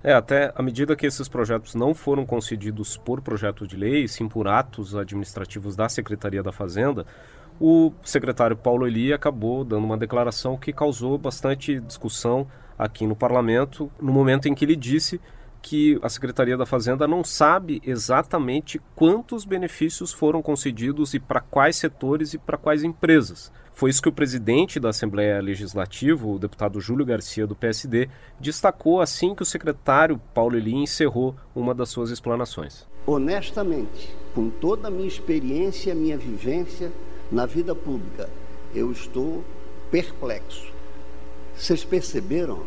É, 0.02 0.14
até 0.14 0.54
à 0.56 0.64
medida 0.64 0.96
que 0.96 1.06
esses 1.06 1.28
projetos 1.28 1.76
não 1.76 1.94
foram 1.94 2.26
concedidos 2.26 2.96
por 2.96 3.22
projeto 3.22 3.68
de 3.68 3.76
lei, 3.76 4.08
sim 4.08 4.30
por 4.30 4.48
atos 4.48 4.96
administrativos 4.96 5.76
da 5.76 5.90
Secretaria 5.90 6.42
da 6.42 6.54
Fazenda, 6.54 7.06
o 7.60 7.92
secretário 8.02 8.56
Paulo 8.56 8.88
Eli 8.88 9.12
acabou 9.12 9.66
dando 9.66 9.84
uma 9.84 9.98
declaração 9.98 10.58
que 10.58 10.72
causou 10.72 11.18
bastante 11.18 11.80
discussão 11.82 12.48
aqui 12.78 13.06
no 13.06 13.16
parlamento, 13.16 13.92
no 14.02 14.14
momento 14.14 14.48
em 14.48 14.56
que 14.56 14.64
ele 14.64 14.78
disse 14.78 15.20
que 15.62 16.00
a 16.02 16.10
Secretaria 16.10 16.58
da 16.58 16.66
Fazenda 16.66 17.08
não 17.08 17.24
sabe 17.24 17.82
exatamente 17.86 18.82
quantos 18.96 19.46
benefícios 19.46 20.14
foram 20.14 20.42
concedidos 20.42 21.14
e 21.14 21.20
para 21.20 21.42
quais 21.42 21.76
setores 21.76 22.34
e 22.34 22.38
para 22.38 22.58
quais 22.58 22.84
empresas. 22.84 23.52
Foi 23.74 23.90
isso 23.90 24.02
que 24.02 24.10
o 24.10 24.14
presidente 24.14 24.78
da 24.78 24.90
Assembleia 24.90 25.42
Legislativa, 25.42 26.28
o 26.28 26.38
deputado 26.38 26.82
Júlio 26.82 27.06
Garcia, 27.06 27.48
do 27.48 27.56
PSD, 27.56 28.10
destacou 28.38 29.00
assim 29.00 29.34
que 29.34 29.42
o 29.42 29.46
secretário 29.46 30.20
Paulo 30.34 30.58
Eli 30.58 30.76
encerrou 30.76 31.34
uma 31.56 31.74
das 31.74 31.90
suas 31.90 32.10
explanações. 32.10 32.86
Honestamente, 33.08 34.14
com 34.36 34.50
toda 34.50 34.90
a 34.90 34.92
minha 34.92 35.08
experiência, 35.08 35.96
minha 35.96 36.18
vivência 36.18 36.92
na 37.32 37.46
vida 37.46 37.74
pública, 37.74 38.30
eu 38.76 38.92
estou 38.92 39.46
perplexo. 39.90 40.74
Vocês 41.56 41.86
perceberam 41.86 42.64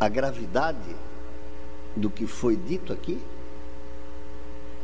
a 0.00 0.08
gravidade 0.08 0.96
do 1.96 2.10
que 2.10 2.26
foi 2.26 2.56
dito 2.56 2.92
aqui, 2.92 3.18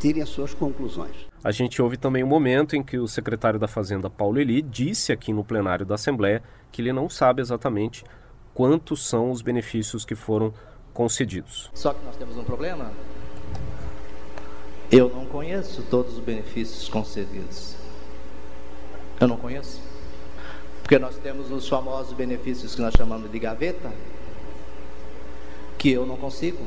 tirem 0.00 0.22
as 0.22 0.30
suas 0.30 0.52
conclusões. 0.54 1.14
A 1.44 1.52
gente 1.52 1.80
houve 1.82 1.96
também 1.96 2.24
um 2.24 2.26
momento 2.26 2.74
em 2.74 2.82
que 2.82 2.98
o 2.98 3.06
secretário 3.06 3.58
da 3.58 3.68
Fazenda, 3.68 4.08
Paulo 4.08 4.40
Eli, 4.40 4.62
disse 4.62 5.12
aqui 5.12 5.32
no 5.32 5.44
plenário 5.44 5.84
da 5.84 5.96
Assembleia 5.96 6.42
que 6.70 6.80
ele 6.80 6.92
não 6.92 7.08
sabe 7.08 7.42
exatamente 7.42 8.04
quantos 8.54 9.06
são 9.06 9.30
os 9.30 9.42
benefícios 9.42 10.04
que 10.04 10.14
foram 10.14 10.52
concedidos. 10.92 11.70
Só 11.74 11.92
que 11.92 12.04
nós 12.04 12.16
temos 12.16 12.36
um 12.36 12.44
problema. 12.44 12.90
Eu 14.90 15.08
não 15.08 15.24
conheço 15.24 15.82
todos 15.90 16.14
os 16.14 16.20
benefícios 16.20 16.88
concedidos. 16.88 17.74
Eu 19.20 19.26
não 19.26 19.36
conheço. 19.36 19.80
Porque 20.82 20.98
nós 20.98 21.16
temos 21.16 21.50
os 21.50 21.68
famosos 21.68 22.12
benefícios 22.12 22.74
que 22.74 22.80
nós 22.80 22.92
chamamos 22.96 23.30
de 23.30 23.38
gaveta, 23.38 23.90
que 25.78 25.90
eu 25.90 26.04
não 26.04 26.16
consigo. 26.16 26.66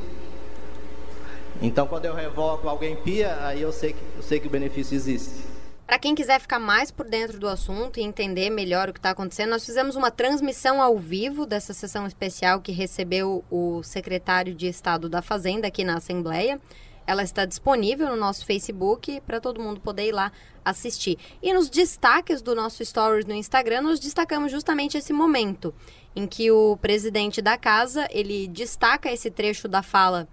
Então, 1.60 1.86
quando 1.86 2.04
eu 2.04 2.14
revogo 2.14 2.68
alguém 2.68 2.96
pia, 2.96 3.36
aí 3.46 3.62
eu 3.62 3.72
sei 3.72 3.92
que, 3.92 4.00
eu 4.16 4.22
sei 4.22 4.38
que 4.38 4.46
o 4.46 4.50
benefício 4.50 4.94
existe. 4.94 5.56
Para 5.86 5.98
quem 6.00 6.14
quiser 6.16 6.40
ficar 6.40 6.58
mais 6.58 6.90
por 6.90 7.08
dentro 7.08 7.38
do 7.38 7.48
assunto 7.48 8.00
e 8.00 8.02
entender 8.02 8.50
melhor 8.50 8.88
o 8.88 8.92
que 8.92 8.98
está 8.98 9.10
acontecendo, 9.10 9.50
nós 9.50 9.64
fizemos 9.64 9.94
uma 9.94 10.10
transmissão 10.10 10.82
ao 10.82 10.98
vivo 10.98 11.46
dessa 11.46 11.72
sessão 11.72 12.06
especial 12.06 12.60
que 12.60 12.72
recebeu 12.72 13.44
o 13.48 13.82
secretário 13.84 14.52
de 14.52 14.66
Estado 14.66 15.08
da 15.08 15.22
Fazenda 15.22 15.68
aqui 15.68 15.84
na 15.84 15.96
Assembleia. 15.96 16.60
Ela 17.06 17.22
está 17.22 17.44
disponível 17.44 18.08
no 18.08 18.16
nosso 18.16 18.44
Facebook 18.44 19.20
para 19.24 19.40
todo 19.40 19.62
mundo 19.62 19.80
poder 19.80 20.08
ir 20.08 20.12
lá 20.12 20.32
assistir. 20.64 21.16
E 21.40 21.52
nos 21.54 21.70
destaques 21.70 22.42
do 22.42 22.52
nosso 22.52 22.84
Stories 22.84 23.24
no 23.24 23.34
Instagram, 23.34 23.82
nós 23.82 24.00
destacamos 24.00 24.50
justamente 24.50 24.98
esse 24.98 25.12
momento 25.12 25.72
em 26.16 26.26
que 26.26 26.50
o 26.50 26.76
presidente 26.78 27.40
da 27.40 27.56
casa 27.56 28.08
ele 28.10 28.48
destaca 28.48 29.08
esse 29.12 29.30
trecho 29.30 29.68
da 29.68 29.84
fala 29.84 30.26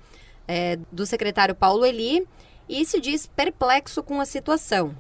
é, 0.48 0.78
do 0.92 1.06
secretário 1.06 1.56
Paulo 1.56 1.86
Eli 1.86 2.28
e 2.68 2.86
se 2.86 3.00
diz 3.00 3.28
perplexo 3.28 4.02
com 4.04 4.20
a 4.20 4.26
situação. 4.26 4.96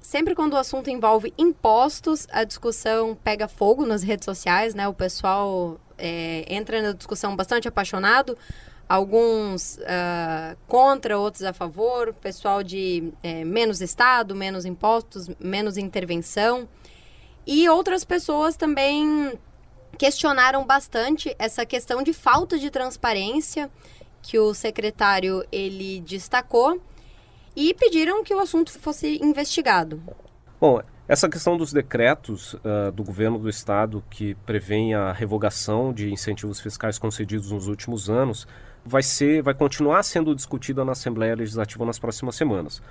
Sempre 0.00 0.34
quando 0.34 0.54
o 0.54 0.56
assunto 0.56 0.88
envolve 0.88 1.34
impostos, 1.36 2.26
a 2.30 2.44
discussão 2.44 3.16
pega 3.22 3.46
fogo 3.46 3.84
nas 3.84 4.02
redes 4.02 4.24
sociais, 4.24 4.74
né? 4.74 4.88
O 4.88 4.94
pessoal 4.94 5.78
é, 5.98 6.46
entra 6.48 6.80
na 6.80 6.92
discussão 6.92 7.36
bastante 7.36 7.68
apaixonado, 7.68 8.38
alguns 8.88 9.76
uh, 9.76 10.56
contra, 10.66 11.18
outros 11.18 11.42
a 11.42 11.52
favor, 11.52 12.14
pessoal 12.14 12.62
de 12.62 13.12
é, 13.22 13.44
menos 13.44 13.82
Estado, 13.82 14.34
menos 14.34 14.64
impostos, 14.64 15.28
menos 15.38 15.76
intervenção. 15.76 16.66
E 17.46 17.68
outras 17.68 18.02
pessoas 18.02 18.56
também 18.56 19.38
questionaram 19.98 20.64
bastante 20.64 21.34
essa 21.38 21.66
questão 21.66 22.02
de 22.02 22.12
falta 22.12 22.58
de 22.58 22.70
transparência 22.70 23.70
que 24.22 24.38
o 24.38 24.52
secretário 24.54 25.44
ele 25.50 26.00
destacou 26.00 26.80
e 27.56 27.74
pediram 27.74 28.22
que 28.22 28.34
o 28.34 28.38
assunto 28.38 28.70
fosse 28.78 29.18
investigado. 29.22 30.02
Bom, 30.60 30.80
essa 31.08 31.28
questão 31.28 31.56
dos 31.56 31.72
decretos 31.72 32.54
uh, 32.54 32.92
do 32.92 33.02
governo 33.02 33.38
do 33.38 33.48
estado 33.48 34.04
que 34.10 34.34
prevêem 34.46 34.94
a 34.94 35.12
revogação 35.12 35.92
de 35.92 36.12
incentivos 36.12 36.60
fiscais 36.60 36.98
concedidos 36.98 37.50
nos 37.50 37.66
últimos 37.66 38.10
anos 38.10 38.46
vai 38.84 39.02
ser, 39.02 39.42
vai 39.42 39.54
continuar 39.54 40.02
sendo 40.02 40.34
discutida 40.34 40.84
na 40.84 40.92
Assembleia 40.92 41.34
Legislativa 41.34 41.84
nas 41.84 41.98
próximas 41.98 42.36
semanas, 42.36 42.82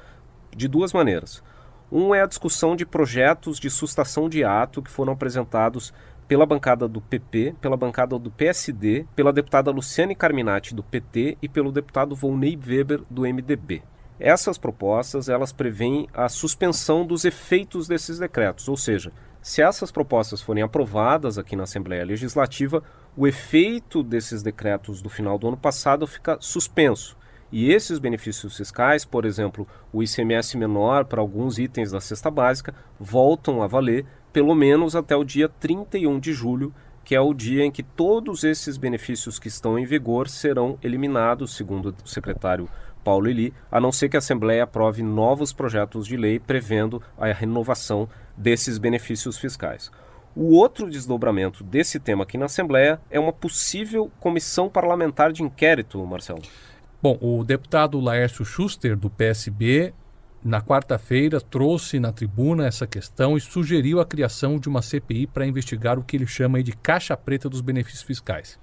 de 0.55 0.67
duas 0.67 0.93
maneiras. 0.93 1.43
Um 1.91 2.13
é 2.13 2.22
a 2.22 2.25
discussão 2.25 2.75
de 2.75 2.86
projetos 2.86 3.60
de 3.60 3.69
sustação 3.69 4.27
de 4.27 4.43
ato 4.43 4.81
que 4.81 4.91
foram 4.91 5.13
apresentados 5.13 5.93
pela 6.27 6.46
bancada 6.46 6.88
do 6.88 7.00
PP, 7.00 7.55
pela 7.62 7.77
bancada 7.77 8.19
do 8.19 8.29
PSD, 8.29 9.05
pela 9.15 9.31
deputada 9.31 9.72
Luciane 9.72 10.15
Carminati 10.15 10.75
do 10.75 10.84
PT 10.84 11.38
e 11.41 11.48
pelo 11.48 11.72
deputado 11.72 12.15
Volney 12.15 12.57
Weber 12.57 13.01
do 13.10 13.22
MDB. 13.22 13.81
Essas 14.19 14.57
propostas, 14.57 15.29
elas 15.29 15.51
prevêem 15.51 16.07
a 16.13 16.27
suspensão 16.27 17.05
dos 17.05 17.24
efeitos 17.24 17.88
desses 17.88 18.17
decretos, 18.17 18.67
ou 18.67 18.75
seja, 18.75 19.12
se 19.41 19.62
essas 19.62 19.91
propostas 19.91 20.41
forem 20.41 20.63
aprovadas 20.63 21.38
aqui 21.38 21.55
na 21.55 21.63
Assembleia 21.63 22.03
Legislativa, 22.03 22.84
o 23.15 23.25
efeito 23.25 24.03
desses 24.03 24.43
decretos 24.43 25.01
do 25.01 25.10
final 25.10 25.38
do 25.38 25.48
ano 25.48 25.57
passado 25.57 26.05
fica 26.05 26.38
suspenso. 26.41 27.15
E 27.50 27.72
esses 27.72 27.98
benefícios 27.98 28.57
fiscais, 28.57 29.05
por 29.05 29.24
exemplo, 29.24 29.65
o 29.93 30.03
ICMS 30.03 30.57
menor 30.57 31.05
para 31.05 31.22
alguns 31.22 31.57
itens 31.57 31.91
da 31.91 32.01
cesta 32.01 32.29
básica, 32.29 32.75
voltam 33.00 33.63
a 33.63 33.67
valer 33.67 34.05
pelo 34.38 34.53
menos 34.53 34.96
até 34.96 35.15
o 35.15 35.24
dia 35.24 35.50
31 35.50 36.20
de 36.20 36.32
julho, 36.32 36.72
que 37.03 37.15
é 37.15 37.20
o 37.20 37.34
dia 37.34 37.65
em 37.65 37.72
que 37.72 37.82
todos 37.82 38.44
esses 38.44 38.77
benefícios 38.77 39.39
que 39.39 39.48
estão 39.48 39.79
em 39.79 39.84
vigor 39.84 40.29
serão 40.29 40.77
eliminados, 40.84 41.56
segundo 41.56 41.96
o 42.06 42.08
secretário 42.08 42.70
Paulo 43.03 43.27
Eli, 43.27 43.51
a 43.72 43.82
não 43.82 43.91
ser 43.91 44.10
que 44.10 44.15
a 44.15 44.20
Assembleia 44.20 44.63
aprove 44.63 45.01
novos 45.01 45.51
projetos 45.51 46.06
de 46.06 46.15
lei 46.15 46.38
prevendo 46.38 47.01
a 47.17 47.25
renovação 47.34 48.08
desses 48.38 48.77
benefícios 48.77 49.39
fiscais. 49.39 49.89
O 50.36 50.56
outro 50.56 50.88
desdobramento 50.88 51.63
desse 51.63 52.00
tema 52.00 52.22
aqui 52.22 52.38
na 52.38 52.46
Assembleia 52.46 53.01
é 53.10 53.20
uma 53.20 53.34
possível 53.34 54.12
comissão 54.20 54.70
parlamentar 54.70 55.34
de 55.34 55.41
inquérito, 55.41 56.06
Marcelo. 56.06 56.44
Bom, 57.01 57.17
o 57.20 57.44
deputado 57.44 58.00
Laércio 58.00 58.46
Schuster, 58.46 58.96
do 58.96 59.10
PSB, 59.10 59.96
na 60.44 60.62
quarta-feira 60.62 61.41
trouxe 61.41 62.00
na 62.00 62.12
tribuna 62.12 62.67
essa 62.67 62.86
questão 62.86 63.36
e 63.36 63.41
sugeriu 63.41 64.00
a 64.00 64.06
criação 64.06 64.60
de 64.60 64.70
uma 64.70 64.82
CPI 64.82 65.27
para 65.27 65.46
investigar 65.46 65.98
o 65.98 66.03
que 66.03 66.15
ele 66.15 66.27
chama 66.27 66.62
de 66.62 66.72
caixa 66.72 67.17
preta 67.17 67.50
dos 67.50 67.62
benefícios 67.62 68.03
fiscais. 68.03 68.60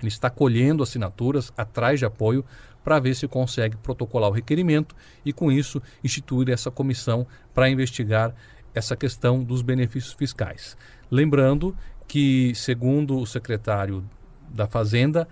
Ele 0.00 0.08
está 0.08 0.30
colhendo 0.30 0.82
assinaturas 0.82 1.52
atrás 1.56 1.98
de 1.98 2.06
apoio 2.06 2.44
para 2.84 3.00
ver 3.00 3.14
se 3.14 3.26
consegue 3.26 3.76
protocolar 3.76 4.30
o 4.30 4.32
requerimento 4.32 4.94
e, 5.24 5.32
com 5.32 5.50
isso, 5.50 5.82
instituir 6.02 6.48
essa 6.50 6.70
comissão 6.70 7.26
para 7.52 7.68
investigar 7.68 8.34
essa 8.74 8.96
questão 8.96 9.42
dos 9.42 9.60
benefícios 9.60 10.14
fiscais. 10.14 10.76
Lembrando 11.10 11.76
que, 12.06 12.54
segundo 12.54 13.18
o 13.18 13.26
secretário 13.26 14.08
da 14.48 14.66
Fazenda, 14.66 15.28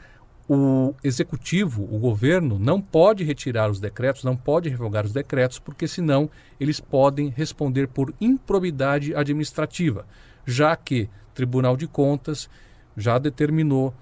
o 0.48 0.94
executivo, 1.02 1.82
o 1.84 1.98
governo, 1.98 2.58
não 2.58 2.80
pode 2.80 3.24
retirar 3.24 3.70
os 3.70 3.80
decretos, 3.80 4.22
não 4.22 4.36
pode 4.36 4.68
revogar 4.68 5.04
os 5.04 5.12
decretos, 5.12 5.58
porque 5.58 5.88
senão 5.88 6.30
eles 6.60 6.78
podem 6.78 7.28
responder 7.28 7.88
por 7.88 8.14
improbidade 8.20 9.14
administrativa, 9.14 10.06
já 10.46 10.76
que 10.76 11.08
Tribunal 11.34 11.76
de 11.76 11.86
Contas 11.86 12.48
já 12.96 13.18
determinou 13.18 13.92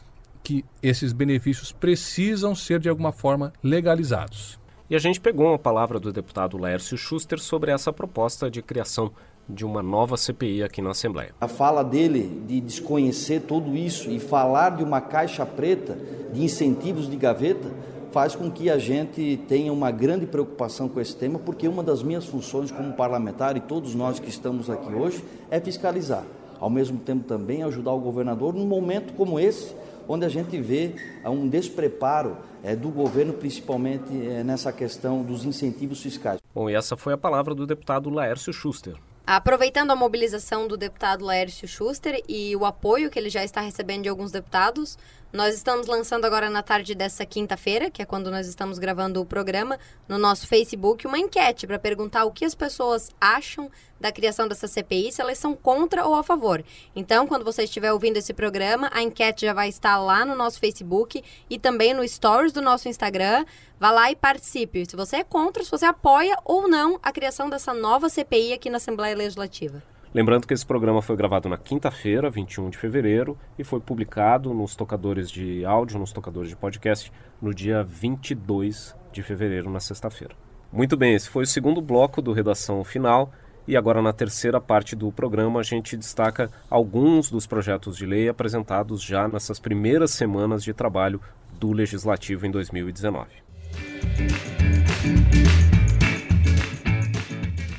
que 0.42 0.64
esses 0.82 1.12
benefícios 1.12 1.72
precisam 1.72 2.54
ser 2.54 2.78
de 2.78 2.88
alguma 2.88 3.12
forma 3.12 3.52
legalizados. 3.62 4.58
E 4.94 4.96
a 4.96 5.00
gente 5.00 5.20
pegou 5.20 5.48
uma 5.48 5.58
palavra 5.58 5.98
do 5.98 6.12
deputado 6.12 6.56
Lércio 6.56 6.96
Schuster 6.96 7.40
sobre 7.40 7.72
essa 7.72 7.92
proposta 7.92 8.48
de 8.48 8.62
criação 8.62 9.10
de 9.48 9.64
uma 9.64 9.82
nova 9.82 10.16
CPI 10.16 10.62
aqui 10.62 10.80
na 10.80 10.90
Assembleia. 10.90 11.34
A 11.40 11.48
fala 11.48 11.82
dele 11.82 12.44
de 12.46 12.60
desconhecer 12.60 13.40
tudo 13.40 13.74
isso 13.74 14.08
e 14.08 14.20
falar 14.20 14.76
de 14.76 14.84
uma 14.84 15.00
caixa 15.00 15.44
preta 15.44 15.98
de 16.32 16.44
incentivos 16.44 17.10
de 17.10 17.16
gaveta 17.16 17.72
faz 18.12 18.36
com 18.36 18.48
que 18.48 18.70
a 18.70 18.78
gente 18.78 19.36
tenha 19.48 19.72
uma 19.72 19.90
grande 19.90 20.26
preocupação 20.26 20.88
com 20.88 21.00
esse 21.00 21.16
tema, 21.16 21.40
porque 21.40 21.66
uma 21.66 21.82
das 21.82 22.00
minhas 22.00 22.26
funções 22.26 22.70
como 22.70 22.92
parlamentar 22.92 23.56
e 23.56 23.60
todos 23.60 23.96
nós 23.96 24.20
que 24.20 24.28
estamos 24.28 24.70
aqui 24.70 24.94
hoje 24.94 25.24
é 25.50 25.58
fiscalizar. 25.58 26.22
Ao 26.60 26.70
mesmo 26.70 27.00
tempo 27.00 27.24
também 27.24 27.64
ajudar 27.64 27.90
o 27.90 27.98
governador 27.98 28.54
num 28.54 28.68
momento 28.68 29.12
como 29.14 29.40
esse, 29.40 29.74
onde 30.08 30.24
a 30.24 30.28
gente 30.28 30.60
vê 30.60 30.94
um 31.24 31.48
despreparo 31.48 32.36
é, 32.62 32.74
do 32.74 32.88
governo, 32.88 33.32
principalmente 33.32 34.10
é, 34.26 34.42
nessa 34.42 34.72
questão 34.72 35.22
dos 35.22 35.44
incentivos 35.44 36.02
fiscais. 36.02 36.40
Bom, 36.54 36.70
e 36.70 36.74
essa 36.74 36.96
foi 36.96 37.12
a 37.12 37.18
palavra 37.18 37.54
do 37.54 37.66
deputado 37.66 38.08
Laércio 38.10 38.52
Schuster. 38.52 38.94
Aproveitando 39.26 39.90
a 39.90 39.96
mobilização 39.96 40.68
do 40.68 40.76
deputado 40.76 41.24
Laércio 41.24 41.66
Schuster 41.66 42.22
e 42.28 42.54
o 42.56 42.66
apoio 42.66 43.10
que 43.10 43.18
ele 43.18 43.30
já 43.30 43.42
está 43.42 43.62
recebendo 43.62 44.02
de 44.02 44.08
alguns 44.10 44.30
deputados, 44.30 44.98
nós 45.34 45.52
estamos 45.56 45.88
lançando 45.88 46.26
agora 46.26 46.48
na 46.48 46.62
tarde 46.62 46.94
dessa 46.94 47.26
quinta-feira, 47.26 47.90
que 47.90 48.00
é 48.00 48.04
quando 48.04 48.30
nós 48.30 48.46
estamos 48.46 48.78
gravando 48.78 49.20
o 49.20 49.26
programa, 49.26 49.80
no 50.06 50.16
nosso 50.16 50.46
Facebook, 50.46 51.08
uma 51.08 51.18
enquete 51.18 51.66
para 51.66 51.76
perguntar 51.76 52.24
o 52.24 52.30
que 52.30 52.44
as 52.44 52.54
pessoas 52.54 53.10
acham 53.20 53.68
da 53.98 54.12
criação 54.12 54.46
dessa 54.46 54.68
CPI, 54.68 55.10
se 55.10 55.20
elas 55.20 55.36
são 55.36 55.56
contra 55.56 56.06
ou 56.06 56.14
a 56.14 56.22
favor. 56.22 56.62
Então, 56.94 57.26
quando 57.26 57.44
você 57.44 57.64
estiver 57.64 57.92
ouvindo 57.92 58.16
esse 58.16 58.32
programa, 58.32 58.88
a 58.94 59.02
enquete 59.02 59.44
já 59.44 59.52
vai 59.52 59.68
estar 59.68 59.98
lá 59.98 60.24
no 60.24 60.36
nosso 60.36 60.60
Facebook 60.60 61.20
e 61.50 61.58
também 61.58 61.92
no 61.92 62.06
Stories 62.06 62.52
do 62.52 62.62
nosso 62.62 62.88
Instagram. 62.88 63.44
Vá 63.80 63.90
lá 63.90 64.12
e 64.12 64.14
participe. 64.14 64.88
Se 64.88 64.94
você 64.94 65.16
é 65.16 65.24
contra, 65.24 65.64
se 65.64 65.70
você 65.70 65.84
apoia 65.84 66.38
ou 66.44 66.68
não 66.68 67.00
a 67.02 67.10
criação 67.10 67.50
dessa 67.50 67.74
nova 67.74 68.08
CPI 68.08 68.52
aqui 68.52 68.70
na 68.70 68.76
Assembleia 68.76 69.16
Legislativa. 69.16 69.93
Lembrando 70.14 70.46
que 70.46 70.54
esse 70.54 70.64
programa 70.64 71.02
foi 71.02 71.16
gravado 71.16 71.48
na 71.48 71.56
quinta-feira, 71.56 72.30
21 72.30 72.70
de 72.70 72.78
fevereiro, 72.78 73.36
e 73.58 73.64
foi 73.64 73.80
publicado 73.80 74.54
nos 74.54 74.76
tocadores 74.76 75.28
de 75.28 75.64
áudio, 75.64 75.98
nos 75.98 76.12
tocadores 76.12 76.48
de 76.48 76.54
podcast, 76.54 77.12
no 77.42 77.52
dia 77.52 77.82
22 77.82 78.94
de 79.10 79.24
fevereiro, 79.24 79.68
na 79.68 79.80
sexta-feira. 79.80 80.36
Muito 80.72 80.96
bem, 80.96 81.16
esse 81.16 81.28
foi 81.28 81.42
o 81.42 81.46
segundo 81.48 81.80
bloco 81.80 82.22
do 82.22 82.32
Redação 82.32 82.84
Final. 82.84 83.32
E 83.66 83.76
agora, 83.76 84.00
na 84.00 84.12
terceira 84.12 84.60
parte 84.60 84.94
do 84.94 85.10
programa, 85.10 85.58
a 85.58 85.64
gente 85.64 85.96
destaca 85.96 86.48
alguns 86.70 87.28
dos 87.28 87.44
projetos 87.44 87.96
de 87.96 88.06
lei 88.06 88.28
apresentados 88.28 89.02
já 89.02 89.26
nessas 89.26 89.58
primeiras 89.58 90.12
semanas 90.12 90.62
de 90.62 90.72
trabalho 90.72 91.20
do 91.58 91.72
Legislativo 91.72 92.46
em 92.46 92.52
2019. 92.52 93.26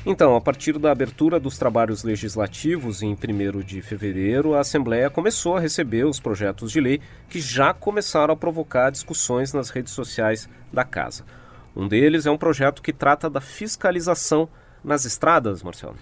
Então, 0.08 0.36
a 0.36 0.40
partir 0.40 0.78
da 0.78 0.92
abertura 0.92 1.40
dos 1.40 1.58
trabalhos 1.58 2.04
legislativos 2.04 3.02
em 3.02 3.12
1 3.12 3.60
de 3.62 3.82
fevereiro, 3.82 4.54
a 4.54 4.60
Assembleia 4.60 5.10
começou 5.10 5.56
a 5.56 5.60
receber 5.60 6.06
os 6.06 6.20
projetos 6.20 6.70
de 6.70 6.80
lei 6.80 7.00
que 7.28 7.40
já 7.40 7.74
começaram 7.74 8.32
a 8.32 8.36
provocar 8.36 8.90
discussões 8.90 9.52
nas 9.52 9.68
redes 9.68 9.92
sociais 9.92 10.48
da 10.72 10.84
Casa. 10.84 11.24
Um 11.74 11.88
deles 11.88 12.24
é 12.24 12.30
um 12.30 12.38
projeto 12.38 12.82
que 12.82 12.92
trata 12.92 13.28
da 13.28 13.40
fiscalização 13.40 14.48
nas 14.84 15.04
estradas, 15.04 15.60
Marcelo. 15.60 15.96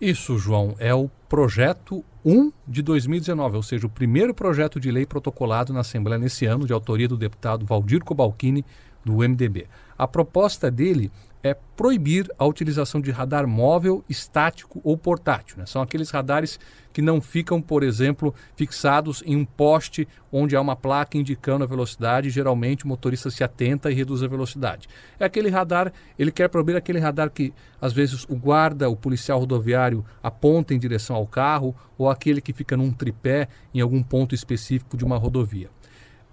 Isso, 0.00 0.36
João, 0.36 0.74
é 0.80 0.92
o 0.92 1.08
projeto 1.28 2.04
1 2.24 2.52
de 2.66 2.82
2019, 2.82 3.56
ou 3.56 3.62
seja, 3.62 3.86
o 3.86 3.90
primeiro 3.90 4.34
projeto 4.34 4.80
de 4.80 4.90
lei 4.90 5.06
protocolado 5.06 5.72
na 5.72 5.80
Assembleia 5.80 6.18
nesse 6.18 6.44
ano, 6.44 6.66
de 6.66 6.72
autoria 6.72 7.06
do 7.06 7.16
deputado 7.16 7.64
Valdir 7.64 8.02
Cobalcini, 8.02 8.64
do 9.04 9.18
MDB. 9.18 9.68
A 9.96 10.08
proposta 10.08 10.72
dele 10.72 11.12
é 11.44 11.54
proibir 11.76 12.26
a 12.38 12.46
utilização 12.46 13.02
de 13.02 13.10
radar 13.10 13.46
móvel, 13.46 14.02
estático 14.08 14.80
ou 14.82 14.96
portátil. 14.96 15.58
Né? 15.58 15.66
São 15.66 15.82
aqueles 15.82 16.10
radares 16.10 16.58
que 16.90 17.02
não 17.02 17.20
ficam, 17.20 17.60
por 17.60 17.82
exemplo, 17.82 18.34
fixados 18.56 19.22
em 19.26 19.36
um 19.36 19.44
poste 19.44 20.08
onde 20.32 20.56
há 20.56 20.60
uma 20.60 20.74
placa 20.74 21.18
indicando 21.18 21.62
a 21.62 21.66
velocidade. 21.66 22.30
Geralmente 22.30 22.86
o 22.86 22.88
motorista 22.88 23.30
se 23.30 23.44
atenta 23.44 23.90
e 23.90 23.94
reduz 23.94 24.22
a 24.22 24.26
velocidade. 24.26 24.88
É 25.20 25.26
aquele 25.26 25.50
radar, 25.50 25.92
ele 26.18 26.32
quer 26.32 26.48
proibir 26.48 26.76
aquele 26.76 26.98
radar 26.98 27.30
que 27.30 27.52
às 27.78 27.92
vezes 27.92 28.24
o 28.24 28.36
guarda, 28.36 28.88
o 28.88 28.96
policial 28.96 29.38
rodoviário 29.38 30.02
aponta 30.22 30.72
em 30.72 30.78
direção 30.78 31.14
ao 31.14 31.26
carro 31.26 31.76
ou 31.98 32.08
aquele 32.08 32.40
que 32.40 32.54
fica 32.54 32.74
num 32.74 32.90
tripé 32.90 33.48
em 33.74 33.82
algum 33.82 34.02
ponto 34.02 34.34
específico 34.34 34.96
de 34.96 35.04
uma 35.04 35.18
rodovia. 35.18 35.68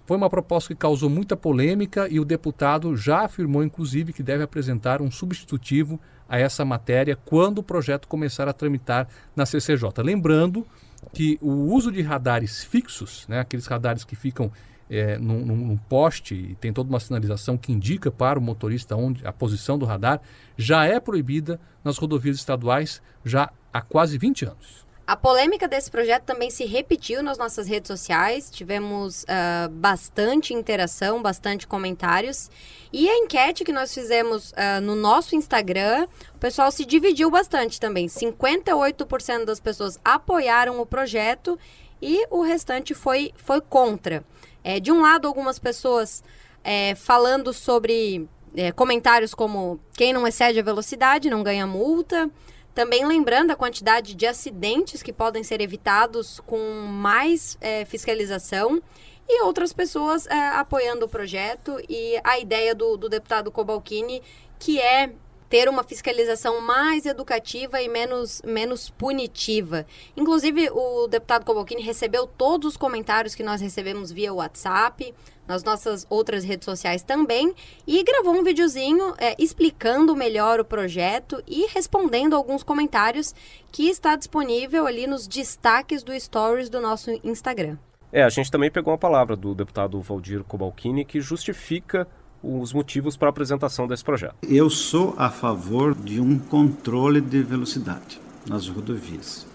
Foi 0.04 0.16
uma 0.16 0.28
proposta 0.28 0.74
que 0.74 0.78
causou 0.78 1.08
muita 1.08 1.36
polêmica 1.36 2.08
e 2.08 2.18
o 2.18 2.24
deputado 2.24 2.96
já 2.96 3.20
afirmou, 3.20 3.62
inclusive, 3.62 4.12
que 4.12 4.22
deve 4.22 4.42
apresentar 4.42 5.00
um 5.00 5.10
substitutivo 5.10 6.00
a 6.28 6.38
essa 6.38 6.64
matéria 6.64 7.16
quando 7.16 7.58
o 7.58 7.62
projeto 7.62 8.08
começar 8.08 8.48
a 8.48 8.52
tramitar 8.52 9.06
na 9.36 9.46
CCJ. 9.46 10.02
Lembrando 10.02 10.66
que 11.12 11.38
o 11.40 11.72
uso 11.72 11.92
de 11.92 12.02
radares 12.02 12.64
fixos, 12.64 13.26
né, 13.28 13.40
aqueles 13.40 13.66
radares 13.66 14.04
que 14.04 14.16
ficam 14.16 14.50
é, 14.90 15.18
num, 15.18 15.44
num, 15.44 15.76
poste 15.76 16.34
e 16.34 16.54
tem 16.56 16.72
toda 16.72 16.88
uma 16.90 17.00
sinalização 17.00 17.56
que 17.56 17.72
indica 17.72 18.10
para 18.10 18.38
o 18.38 18.42
motorista 18.42 18.94
onde 18.94 19.26
a 19.26 19.32
posição 19.32 19.78
do 19.78 19.86
radar, 19.86 20.20
já 20.56 20.84
é 20.84 21.00
proibida 21.00 21.58
nas 21.82 21.96
rodovias 21.96 22.36
estaduais 22.36 23.00
já 23.24 23.50
há 23.72 23.80
quase 23.80 24.18
20 24.18 24.44
anos. 24.46 24.86
A 25.04 25.16
polêmica 25.16 25.66
desse 25.66 25.90
projeto 25.90 26.22
também 26.22 26.48
se 26.48 26.64
repetiu 26.64 27.22
nas 27.22 27.36
nossas 27.36 27.66
redes 27.66 27.88
sociais. 27.88 28.48
Tivemos 28.48 29.24
uh, 29.24 29.68
bastante 29.68 30.54
interação, 30.54 31.20
bastante 31.20 31.66
comentários. 31.66 32.48
E 32.92 33.10
a 33.10 33.18
enquete 33.18 33.64
que 33.64 33.72
nós 33.72 33.92
fizemos 33.92 34.52
uh, 34.52 34.80
no 34.80 34.94
nosso 34.94 35.34
Instagram, 35.34 36.06
o 36.34 36.38
pessoal 36.38 36.70
se 36.70 36.84
dividiu 36.84 37.30
bastante 37.30 37.80
também. 37.80 38.06
58% 38.06 39.44
das 39.44 39.58
pessoas 39.58 39.98
apoiaram 40.04 40.80
o 40.80 40.86
projeto 40.86 41.58
e 42.00 42.24
o 42.30 42.42
restante 42.42 42.94
foi, 42.94 43.32
foi 43.36 43.60
contra. 43.60 44.24
É, 44.62 44.78
de 44.78 44.92
um 44.92 45.00
lado, 45.00 45.26
algumas 45.26 45.58
pessoas 45.58 46.22
é, 46.62 46.94
falando 46.94 47.52
sobre 47.52 48.28
é, 48.54 48.70
comentários 48.70 49.34
como 49.34 49.80
quem 49.94 50.12
não 50.12 50.26
excede 50.26 50.60
a 50.60 50.62
velocidade 50.62 51.28
não 51.28 51.42
ganha 51.42 51.66
multa. 51.66 52.30
Também 52.74 53.06
lembrando 53.06 53.50
a 53.50 53.56
quantidade 53.56 54.14
de 54.14 54.26
acidentes 54.26 55.02
que 55.02 55.12
podem 55.12 55.42
ser 55.42 55.60
evitados 55.60 56.40
com 56.40 56.58
mais 56.86 57.58
é, 57.60 57.84
fiscalização 57.84 58.82
e 59.28 59.42
outras 59.42 59.72
pessoas 59.72 60.26
é, 60.26 60.48
apoiando 60.50 61.06
o 61.06 61.08
projeto 61.08 61.78
e 61.88 62.18
a 62.24 62.38
ideia 62.38 62.74
do, 62.74 62.96
do 62.96 63.08
deputado 63.08 63.50
Cobalcini, 63.50 64.22
que 64.58 64.80
é 64.80 65.12
ter 65.52 65.68
uma 65.68 65.84
fiscalização 65.84 66.62
mais 66.62 67.04
educativa 67.04 67.82
e 67.82 67.86
menos, 67.86 68.40
menos 68.42 68.88
punitiva. 68.88 69.84
Inclusive, 70.16 70.70
o 70.70 71.06
deputado 71.06 71.44
Cobalcini 71.44 71.82
recebeu 71.82 72.26
todos 72.26 72.68
os 72.68 72.76
comentários 72.78 73.34
que 73.34 73.42
nós 73.42 73.60
recebemos 73.60 74.10
via 74.10 74.32
WhatsApp, 74.32 75.14
nas 75.46 75.64
nossas 75.64 76.06
outras 76.08 76.44
redes 76.44 76.64
sociais 76.64 77.02
também, 77.02 77.54
e 77.86 78.02
gravou 78.02 78.34
um 78.34 78.44
videozinho 78.44 79.14
é, 79.18 79.34
explicando 79.38 80.14
melhor 80.16 80.60
o 80.60 80.64
projeto 80.64 81.42
e 81.46 81.66
respondendo 81.66 82.34
alguns 82.34 82.62
comentários 82.62 83.34
que 83.70 83.88
está 83.88 84.16
disponível 84.16 84.86
ali 84.86 85.06
nos 85.06 85.26
destaques 85.26 86.02
do 86.02 86.18
Stories 86.18 86.68
do 86.68 86.80
nosso 86.80 87.10
Instagram. 87.24 87.76
É, 88.12 88.22
a 88.22 88.28
gente 88.28 88.50
também 88.50 88.70
pegou 88.70 88.92
a 88.92 88.98
palavra 88.98 89.34
do 89.34 89.54
deputado 89.54 90.00
Valdir 90.00 90.44
Cobalcini, 90.44 91.04
que 91.04 91.20
justifica 91.20 92.06
os 92.42 92.72
motivos 92.72 93.16
para 93.16 93.28
a 93.28 93.30
apresentação 93.30 93.86
desse 93.86 94.04
projeto. 94.04 94.34
Eu 94.42 94.68
sou 94.68 95.14
a 95.16 95.30
favor 95.30 95.94
de 95.94 96.20
um 96.20 96.38
controle 96.38 97.20
de 97.20 97.42
velocidade 97.42 98.20
nas 98.46 98.68
rodovias, 98.68 99.46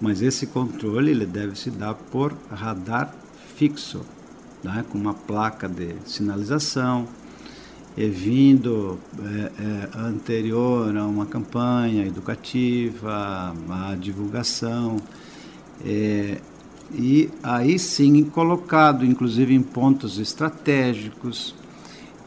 mas 0.00 0.20
esse 0.20 0.48
controle 0.48 1.12
ele 1.12 1.24
deve 1.24 1.56
se 1.56 1.70
dar 1.70 1.94
por 1.94 2.36
radar 2.50 3.14
fixo, 3.54 4.04
né, 4.66 4.84
com 4.90 4.98
uma 4.98 5.14
placa 5.14 5.68
de 5.68 5.94
sinalização, 6.04 7.06
e 7.96 8.08
vindo 8.08 8.98
é, 9.24 9.52
é, 9.62 9.98
anterior 9.98 10.94
a 10.94 11.06
uma 11.06 11.24
campanha 11.24 12.06
educativa, 12.06 13.54
a 13.70 13.94
divulgação, 13.94 14.98
é, 15.84 16.38
e 16.92 17.30
aí 17.42 17.78
sim 17.78 18.22
colocado, 18.24 19.04
inclusive 19.04 19.54
em 19.54 19.62
pontos 19.62 20.18
estratégicos, 20.18 21.54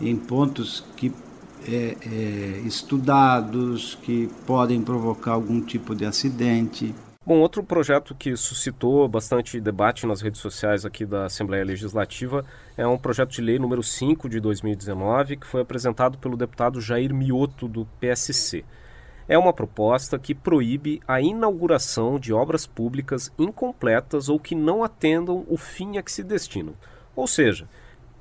em 0.02 0.16
pontos 0.16 0.84
que 0.96 1.12
é, 1.68 1.98
é, 2.02 2.62
estudados 2.66 3.98
que 4.02 4.30
podem 4.48 4.82
provocar 4.82 5.34
algum 5.34 5.62
tipo 5.62 5.94
de 5.94 6.06
acidente. 6.06 6.96
Bom, 7.26 7.40
outro 7.40 7.62
projeto 7.62 8.16
que 8.16 8.34
suscitou 8.38 9.06
bastante 9.10 9.60
debate 9.60 10.08
nas 10.08 10.22
redes 10.22 10.40
sociais 10.40 10.86
aqui 10.86 11.06
da 11.06 11.26
Assembleia 11.26 11.66
Legislativa 11.66 12.46
é 12.78 12.88
um 12.88 12.98
projeto 12.98 13.32
de 13.32 13.42
lei 13.42 13.60
número 13.60 13.84
5 13.84 14.30
de 14.30 14.40
2019, 14.40 15.36
que 15.36 15.46
foi 15.46 15.62
apresentado 15.62 16.18
pelo 16.18 16.38
deputado 16.38 16.80
Jair 16.80 17.14
Mioto, 17.14 17.68
do 17.68 17.86
PSC. 18.00 18.64
É 19.28 19.38
uma 19.38 19.52
proposta 19.52 20.18
que 20.18 20.34
proíbe 20.34 21.02
a 21.06 21.20
inauguração 21.20 22.18
de 22.18 22.32
obras 22.32 22.66
públicas 22.66 23.30
incompletas 23.38 24.30
ou 24.30 24.40
que 24.40 24.56
não 24.56 24.82
atendam 24.82 25.46
o 25.50 25.58
fim 25.58 25.98
a 25.98 26.02
que 26.02 26.14
se 26.14 26.24
destinam. 26.24 26.74
Ou 27.18 27.28
seja, 27.28 27.68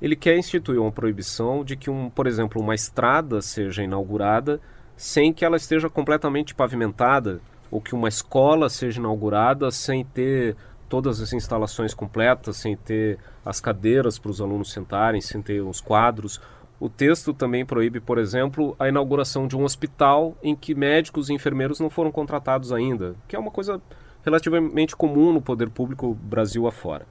ele 0.01 0.15
quer 0.15 0.37
instituir 0.37 0.79
uma 0.79 0.91
proibição 0.91 1.63
de 1.63 1.77
que, 1.77 1.89
um, 1.89 2.09
por 2.09 2.27
exemplo, 2.27 2.61
uma 2.61 2.75
estrada 2.75 3.41
seja 3.41 3.81
inaugurada 3.81 4.59
sem 4.97 5.31
que 5.31 5.45
ela 5.45 5.55
esteja 5.55 5.89
completamente 5.89 6.53
pavimentada, 6.53 7.39
ou 7.71 7.81
que 7.81 7.95
uma 7.95 8.07
escola 8.07 8.69
seja 8.69 8.99
inaugurada 8.99 9.69
sem 9.71 10.03
ter 10.03 10.55
todas 10.87 11.21
as 11.21 11.31
instalações 11.33 11.93
completas, 11.93 12.57
sem 12.57 12.75
ter 12.75 13.19
as 13.45 13.61
cadeiras 13.61 14.17
para 14.17 14.31
os 14.31 14.41
alunos 14.41 14.71
sentarem, 14.71 15.21
sem 15.21 15.41
ter 15.41 15.61
os 15.61 15.79
quadros. 15.79 16.41
O 16.79 16.89
texto 16.89 17.33
também 17.33 17.65
proíbe, 17.65 17.99
por 17.99 18.17
exemplo, 18.17 18.75
a 18.79 18.87
inauguração 18.87 19.47
de 19.47 19.55
um 19.55 19.63
hospital 19.63 20.35
em 20.41 20.55
que 20.55 20.73
médicos 20.73 21.29
e 21.29 21.33
enfermeiros 21.33 21.79
não 21.79 21.89
foram 21.89 22.11
contratados 22.11 22.71
ainda, 22.71 23.15
que 23.27 23.35
é 23.35 23.39
uma 23.39 23.51
coisa 23.51 23.81
relativamente 24.23 24.95
comum 24.95 25.31
no 25.31 25.41
poder 25.41 25.69
público 25.69 26.13
Brasil 26.13 26.67
afora. 26.67 27.05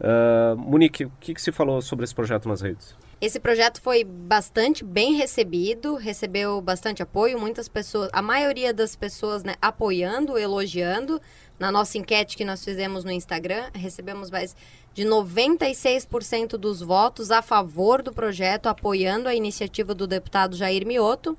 Uh, 0.00 0.56
Monique, 0.56 1.06
o 1.06 1.12
que, 1.18 1.34
que 1.34 1.42
se 1.42 1.50
falou 1.50 1.82
sobre 1.82 2.04
esse 2.04 2.14
projeto 2.14 2.48
nas 2.48 2.60
redes? 2.60 2.96
Esse 3.20 3.40
projeto 3.40 3.80
foi 3.80 4.04
bastante 4.04 4.84
bem 4.84 5.14
recebido, 5.14 5.96
recebeu 5.96 6.60
bastante 6.60 7.02
apoio, 7.02 7.38
muitas 7.38 7.68
pessoas, 7.68 8.08
a 8.12 8.22
maioria 8.22 8.72
das 8.72 8.94
pessoas 8.94 9.42
né, 9.42 9.56
apoiando, 9.60 10.38
elogiando. 10.38 11.20
Na 11.58 11.72
nossa 11.72 11.98
enquete 11.98 12.36
que 12.36 12.44
nós 12.44 12.64
fizemos 12.64 13.02
no 13.02 13.10
Instagram, 13.10 13.70
recebemos 13.74 14.30
mais 14.30 14.54
de 14.94 15.04
96% 15.04 16.50
dos 16.50 16.80
votos 16.80 17.32
a 17.32 17.42
favor 17.42 18.02
do 18.02 18.12
projeto, 18.12 18.68
apoiando 18.68 19.28
a 19.28 19.34
iniciativa 19.34 19.92
do 19.92 20.06
deputado 20.06 20.56
Jair 20.56 20.86
Mioto. 20.86 21.36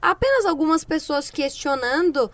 Apenas 0.00 0.46
algumas 0.46 0.84
pessoas 0.84 1.30
questionando 1.30 2.30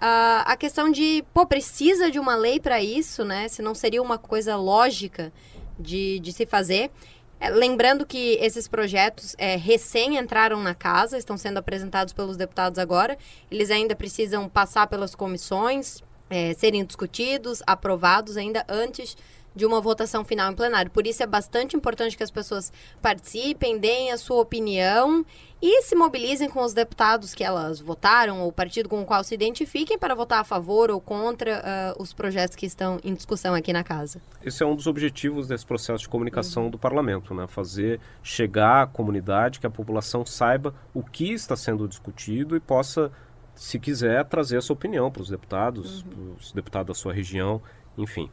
Uh, 0.00 0.46
a 0.46 0.56
questão 0.56 0.92
de, 0.92 1.24
pô, 1.34 1.44
precisa 1.44 2.08
de 2.08 2.20
uma 2.20 2.36
lei 2.36 2.60
para 2.60 2.80
isso, 2.80 3.24
né? 3.24 3.48
Se 3.48 3.60
não 3.60 3.74
seria 3.74 4.00
uma 4.00 4.16
coisa 4.16 4.54
lógica 4.54 5.32
de, 5.76 6.20
de 6.20 6.32
se 6.32 6.46
fazer. 6.46 6.92
É, 7.40 7.50
lembrando 7.50 8.04
que 8.04 8.36
esses 8.40 8.66
projetos 8.66 9.34
é, 9.38 9.56
recém 9.56 10.16
entraram 10.16 10.60
na 10.60 10.74
casa, 10.74 11.16
estão 11.16 11.36
sendo 11.36 11.58
apresentados 11.58 12.12
pelos 12.12 12.36
deputados 12.36 12.78
agora. 12.78 13.16
Eles 13.50 13.70
ainda 13.70 13.94
precisam 13.94 14.48
passar 14.48 14.86
pelas 14.88 15.14
comissões, 15.14 16.02
é, 16.28 16.52
serem 16.54 16.84
discutidos, 16.84 17.62
aprovados 17.66 18.36
ainda 18.36 18.64
antes 18.68 19.16
de 19.54 19.66
uma 19.66 19.80
votação 19.80 20.24
final 20.24 20.52
em 20.52 20.54
plenário. 20.54 20.90
Por 20.90 21.06
isso 21.06 21.22
é 21.22 21.26
bastante 21.26 21.76
importante 21.76 22.16
que 22.16 22.22
as 22.22 22.30
pessoas 22.30 22.72
participem, 23.02 23.78
deem 23.78 24.12
a 24.12 24.16
sua 24.16 24.40
opinião 24.40 25.24
e 25.60 25.82
se 25.82 25.96
mobilizem 25.96 26.48
com 26.48 26.62
os 26.62 26.72
deputados 26.72 27.34
que 27.34 27.42
elas 27.42 27.80
votaram 27.80 28.40
ou 28.40 28.48
o 28.48 28.52
partido 28.52 28.88
com 28.88 29.00
o 29.00 29.04
qual 29.04 29.24
se 29.24 29.34
identifiquem 29.34 29.98
para 29.98 30.14
votar 30.14 30.40
a 30.40 30.44
favor 30.44 30.90
ou 30.90 31.00
contra 31.00 31.94
uh, 31.98 32.02
os 32.02 32.12
projetos 32.12 32.54
que 32.54 32.64
estão 32.64 32.98
em 33.02 33.12
discussão 33.12 33.54
aqui 33.54 33.72
na 33.72 33.82
casa. 33.82 34.20
Esse 34.44 34.62
é 34.62 34.66
um 34.66 34.76
dos 34.76 34.86
objetivos 34.86 35.48
desse 35.48 35.66
processo 35.66 36.02
de 36.02 36.08
comunicação 36.08 36.64
uhum. 36.64 36.70
do 36.70 36.78
parlamento, 36.78 37.34
né? 37.34 37.46
Fazer 37.48 38.00
chegar 38.22 38.82
à 38.82 38.86
comunidade, 38.86 39.58
que 39.58 39.66
a 39.66 39.70
população 39.70 40.24
saiba 40.24 40.74
o 40.94 41.02
que 41.02 41.32
está 41.32 41.56
sendo 41.56 41.88
discutido 41.88 42.56
e 42.56 42.60
possa 42.60 43.10
se 43.54 43.78
quiser 43.80 44.24
trazer 44.26 44.58
a 44.58 44.60
sua 44.60 44.74
opinião 44.74 45.10
para 45.10 45.22
os 45.22 45.28
deputados, 45.28 46.02
uhum. 46.02 46.36
os 46.38 46.52
deputados 46.52 46.86
da 46.86 46.94
sua 46.94 47.12
região, 47.12 47.60
enfim. 47.96 48.30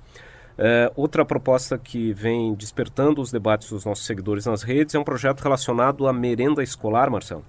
É, 0.58 0.92
outra 0.96 1.26
proposta 1.26 1.78
que 1.78 2.14
vem 2.14 2.54
despertando 2.54 3.22
os 3.22 3.32
debates 3.32 3.70
dos 3.70 3.84
nossos 3.84 4.06
seguidores 4.06 4.46
nas 4.46 4.64
redes 4.64 4.96
é 4.96 5.00
um 5.00 5.04
projeto 5.04 5.42
relacionado 5.42 6.08
à 6.08 6.14
merenda 6.14 6.64
escolar, 6.64 7.10
Marcelo. 7.10 7.44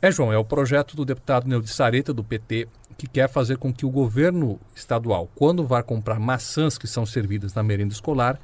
É, 0.00 0.12
João, 0.12 0.32
é 0.32 0.38
o 0.38 0.44
projeto 0.44 0.94
do 0.94 1.04
deputado 1.04 1.48
Neudi 1.48 1.68
Sareta, 1.68 2.12
do 2.12 2.22
PT, 2.22 2.68
que 2.96 3.06
quer 3.06 3.28
fazer 3.28 3.56
com 3.56 3.72
que 3.72 3.84
o 3.84 3.90
governo 3.90 4.60
estadual, 4.74 5.28
quando 5.34 5.66
vá 5.66 5.82
comprar 5.82 6.20
maçãs 6.20 6.78
que 6.78 6.86
são 6.86 7.04
servidas 7.04 7.54
na 7.54 7.62
merenda 7.62 7.92
escolar, 7.92 8.38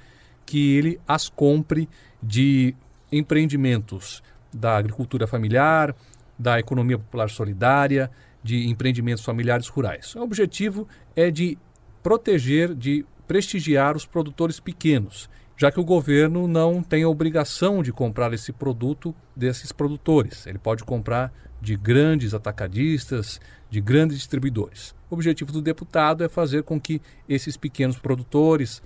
que 0.45 0.77
ele 0.77 1.01
as 1.07 1.29
compre 1.29 1.89
de 2.23 2.75
empreendimentos 3.11 4.23
da 4.53 4.77
agricultura 4.77 5.27
familiar, 5.27 5.95
da 6.39 6.59
economia 6.59 6.99
popular 6.99 7.31
solidária, 7.31 8.11
de 8.43 8.69
empreendimentos 8.69 9.25
familiares 9.25 9.69
rurais. 9.69 10.15
O 10.17 10.23
objetivo 10.23 10.89
é 11.15 11.31
de 11.31 11.57
proteger, 12.03 12.75
de 12.75 13.07
prestigiar 13.33 13.97
os 13.97 14.05
produtores 14.05 14.61
pequenos, 14.61 15.27
já 15.57 15.73
que 15.73 15.81
o 15.81 15.85
governo 15.85 16.47
não 16.47 16.83
tem 16.83 17.03
a 17.03 17.09
obrigação 17.09 17.83
de 17.83 17.91
comprar 17.91 18.31
esse 18.35 18.53
produto 18.53 19.15
desses 19.35 19.73
produtores. 19.73 20.47
Ele 20.47 20.59
pode 20.59 20.85
comprar 20.85 21.33
de 21.59 21.75
grandes 21.75 22.35
atacadistas, 22.35 23.41
de 23.71 23.81
grandes 23.81 24.19
distribuidores. 24.19 24.95
O 25.09 25.15
objetivo 25.15 25.51
do 25.51 25.63
deputado 25.63 26.23
é 26.23 26.29
fazer 26.29 26.63
com 26.63 26.79
que 26.79 27.01
esses 27.27 27.57
pequenos 27.57 27.99
produtores, 27.99 28.83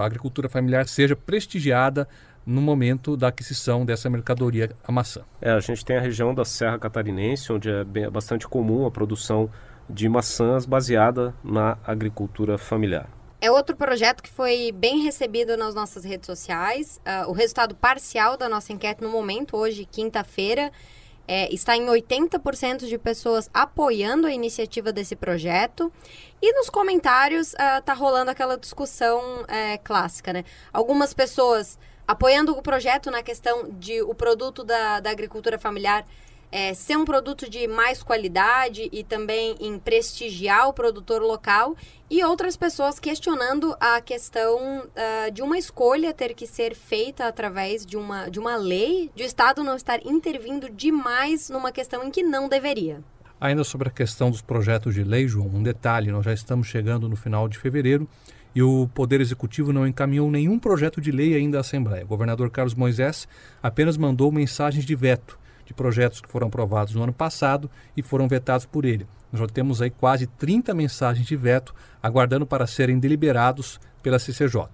a 0.00 0.06
agricultura 0.06 0.48
familiar, 0.48 0.88
seja 0.88 1.14
prestigiada 1.14 2.08
no 2.46 2.62
momento 2.62 3.18
da 3.18 3.28
aquisição 3.28 3.84
dessa 3.84 4.08
mercadoria, 4.08 4.70
a 4.82 4.90
maçã. 4.90 5.20
É, 5.42 5.50
a 5.50 5.60
gente 5.60 5.84
tem 5.84 5.98
a 5.98 6.00
região 6.00 6.34
da 6.34 6.46
Serra 6.46 6.78
Catarinense, 6.78 7.52
onde 7.52 7.68
é 7.68 7.84
bem, 7.84 8.08
bastante 8.10 8.48
comum 8.48 8.86
a 8.86 8.90
produção 8.90 9.50
de 9.90 10.08
maçãs 10.08 10.64
baseada 10.64 11.34
na 11.44 11.76
agricultura 11.84 12.56
familiar. 12.56 13.10
É 13.44 13.50
outro 13.50 13.76
projeto 13.76 14.22
que 14.22 14.30
foi 14.30 14.72
bem 14.72 15.02
recebido 15.02 15.54
nas 15.54 15.74
nossas 15.74 16.02
redes 16.02 16.24
sociais. 16.24 16.98
Uh, 17.04 17.28
o 17.28 17.32
resultado 17.32 17.74
parcial 17.74 18.38
da 18.38 18.48
nossa 18.48 18.72
enquete 18.72 19.02
no 19.02 19.10
momento, 19.10 19.54
hoje, 19.54 19.84
quinta-feira, 19.84 20.72
é, 21.28 21.52
está 21.52 21.76
em 21.76 21.84
80% 21.84 22.86
de 22.86 22.96
pessoas 22.96 23.50
apoiando 23.52 24.26
a 24.26 24.32
iniciativa 24.32 24.90
desse 24.90 25.14
projeto. 25.14 25.92
E 26.40 26.54
nos 26.54 26.70
comentários 26.70 27.52
uh, 27.52 27.82
tá 27.84 27.92
rolando 27.92 28.30
aquela 28.30 28.56
discussão 28.56 29.44
é, 29.46 29.76
clássica, 29.76 30.32
né? 30.32 30.42
Algumas 30.72 31.12
pessoas 31.12 31.78
apoiando 32.08 32.56
o 32.56 32.62
projeto 32.62 33.10
na 33.10 33.22
questão 33.22 33.68
de 33.72 34.00
o 34.00 34.14
produto 34.14 34.64
da, 34.64 35.00
da 35.00 35.10
agricultura 35.10 35.58
familiar 35.58 36.06
é, 36.54 36.72
ser 36.72 36.96
um 36.96 37.04
produto 37.04 37.50
de 37.50 37.66
mais 37.66 38.00
qualidade 38.00 38.88
e 38.92 39.02
também 39.02 39.56
em 39.58 39.76
prestigiar 39.76 40.68
o 40.68 40.72
produtor 40.72 41.20
local 41.20 41.74
e 42.08 42.22
outras 42.22 42.56
pessoas 42.56 43.00
questionando 43.00 43.76
a 43.80 44.00
questão 44.00 44.84
uh, 44.84 45.32
de 45.32 45.42
uma 45.42 45.58
escolha 45.58 46.14
ter 46.14 46.32
que 46.32 46.46
ser 46.46 46.76
feita 46.76 47.26
através 47.26 47.84
de 47.84 47.96
uma, 47.96 48.28
de 48.28 48.38
uma 48.38 48.54
lei, 48.54 49.10
de 49.16 49.24
o 49.24 49.26
Estado 49.26 49.64
não 49.64 49.74
estar 49.74 50.06
intervindo 50.06 50.70
demais 50.70 51.50
numa 51.50 51.72
questão 51.72 52.04
em 52.04 52.10
que 52.12 52.22
não 52.22 52.48
deveria. 52.48 53.00
Ainda 53.40 53.64
sobre 53.64 53.88
a 53.88 53.92
questão 53.92 54.30
dos 54.30 54.40
projetos 54.40 54.94
de 54.94 55.02
lei, 55.02 55.26
João, 55.26 55.48
um 55.48 55.62
detalhe: 55.62 56.12
nós 56.12 56.24
já 56.24 56.32
estamos 56.32 56.68
chegando 56.68 57.08
no 57.08 57.16
final 57.16 57.48
de 57.48 57.58
fevereiro 57.58 58.08
e 58.54 58.62
o 58.62 58.88
Poder 58.94 59.20
Executivo 59.20 59.72
não 59.72 59.88
encaminhou 59.88 60.30
nenhum 60.30 60.56
projeto 60.56 61.00
de 61.00 61.10
lei 61.10 61.34
ainda 61.34 61.58
à 61.58 61.62
Assembleia. 61.62 62.04
O 62.04 62.06
governador 62.06 62.48
Carlos 62.48 62.76
Moisés 62.76 63.26
apenas 63.60 63.96
mandou 63.96 64.30
mensagens 64.30 64.84
de 64.84 64.94
veto 64.94 65.42
de 65.64 65.74
projetos 65.74 66.20
que 66.20 66.28
foram 66.28 66.48
aprovados 66.48 66.94
no 66.94 67.02
ano 67.02 67.12
passado 67.12 67.70
e 67.96 68.02
foram 68.02 68.28
vetados 68.28 68.66
por 68.66 68.84
ele. 68.84 69.06
Nós 69.32 69.40
já 69.40 69.46
temos 69.46 69.80
aí 69.82 69.90
quase 69.90 70.26
30 70.26 70.74
mensagens 70.74 71.26
de 71.26 71.36
veto 71.36 71.74
aguardando 72.02 72.46
para 72.46 72.66
serem 72.66 72.98
deliberados 72.98 73.80
pela 74.02 74.18
CCJ. 74.18 74.66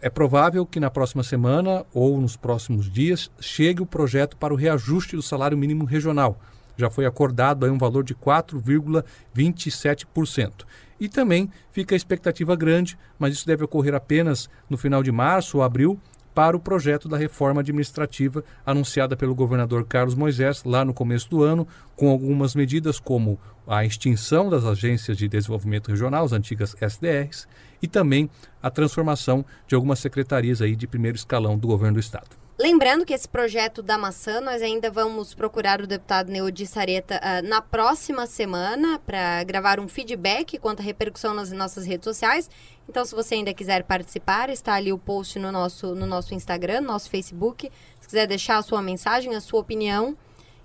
É 0.00 0.10
provável 0.10 0.66
que 0.66 0.78
na 0.78 0.90
próxima 0.90 1.22
semana 1.22 1.86
ou 1.92 2.20
nos 2.20 2.36
próximos 2.36 2.92
dias 2.92 3.30
chegue 3.40 3.80
o 3.80 3.86
projeto 3.86 4.36
para 4.36 4.52
o 4.52 4.56
reajuste 4.56 5.16
do 5.16 5.22
salário 5.22 5.56
mínimo 5.56 5.86
regional. 5.86 6.38
Já 6.76 6.90
foi 6.90 7.06
acordado 7.06 7.64
aí 7.64 7.70
um 7.70 7.78
valor 7.78 8.04
de 8.04 8.14
4,27%. 8.14 10.66
E 11.00 11.08
também 11.08 11.50
fica 11.72 11.94
a 11.94 11.96
expectativa 11.96 12.54
grande, 12.54 12.98
mas 13.18 13.32
isso 13.34 13.46
deve 13.46 13.64
ocorrer 13.64 13.94
apenas 13.94 14.50
no 14.68 14.76
final 14.76 15.02
de 15.02 15.10
março 15.10 15.56
ou 15.56 15.62
abril, 15.62 15.98
para 16.34 16.56
o 16.56 16.60
projeto 16.60 17.08
da 17.08 17.16
reforma 17.16 17.60
administrativa 17.60 18.44
anunciada 18.66 19.16
pelo 19.16 19.34
governador 19.34 19.86
Carlos 19.86 20.14
Moisés 20.14 20.64
lá 20.64 20.84
no 20.84 20.92
começo 20.92 21.30
do 21.30 21.42
ano, 21.42 21.66
com 21.94 22.10
algumas 22.10 22.54
medidas 22.54 22.98
como 22.98 23.38
a 23.66 23.84
extinção 23.84 24.50
das 24.50 24.64
agências 24.64 25.16
de 25.16 25.28
desenvolvimento 25.28 25.90
regional, 25.90 26.24
as 26.24 26.32
antigas 26.32 26.76
SDRs, 26.80 27.46
e 27.80 27.86
também 27.86 28.28
a 28.62 28.70
transformação 28.70 29.44
de 29.66 29.74
algumas 29.74 29.98
secretarias 29.98 30.60
aí 30.60 30.74
de 30.74 30.86
primeiro 30.86 31.16
escalão 31.16 31.56
do 31.56 31.68
governo 31.68 31.94
do 31.94 32.00
estado. 32.00 32.43
Lembrando 32.56 33.04
que 33.04 33.12
esse 33.12 33.28
projeto 33.28 33.82
da 33.82 33.98
maçã, 33.98 34.40
nós 34.40 34.62
ainda 34.62 34.88
vamos 34.88 35.34
procurar 35.34 35.80
o 35.80 35.88
deputado 35.88 36.30
Neudi 36.30 36.68
Sareta 36.68 37.20
uh, 37.20 37.48
na 37.48 37.60
próxima 37.60 38.26
semana 38.26 39.00
para 39.00 39.42
gravar 39.42 39.80
um 39.80 39.88
feedback 39.88 40.56
quanto 40.58 40.78
à 40.78 40.84
repercussão 40.84 41.34
nas 41.34 41.50
nossas 41.50 41.84
redes 41.84 42.04
sociais. 42.04 42.48
Então, 42.88 43.04
se 43.04 43.12
você 43.12 43.34
ainda 43.34 43.52
quiser 43.52 43.82
participar, 43.82 44.50
está 44.50 44.74
ali 44.74 44.92
o 44.92 44.98
post 44.98 45.36
no 45.40 45.50
nosso, 45.50 45.96
no 45.96 46.06
nosso 46.06 46.32
Instagram, 46.32 46.82
no 46.82 46.86
nosso 46.86 47.10
Facebook. 47.10 47.68
Se 47.98 48.06
quiser 48.06 48.28
deixar 48.28 48.58
a 48.58 48.62
sua 48.62 48.80
mensagem, 48.80 49.34
a 49.34 49.40
sua 49.40 49.58
opinião, 49.58 50.16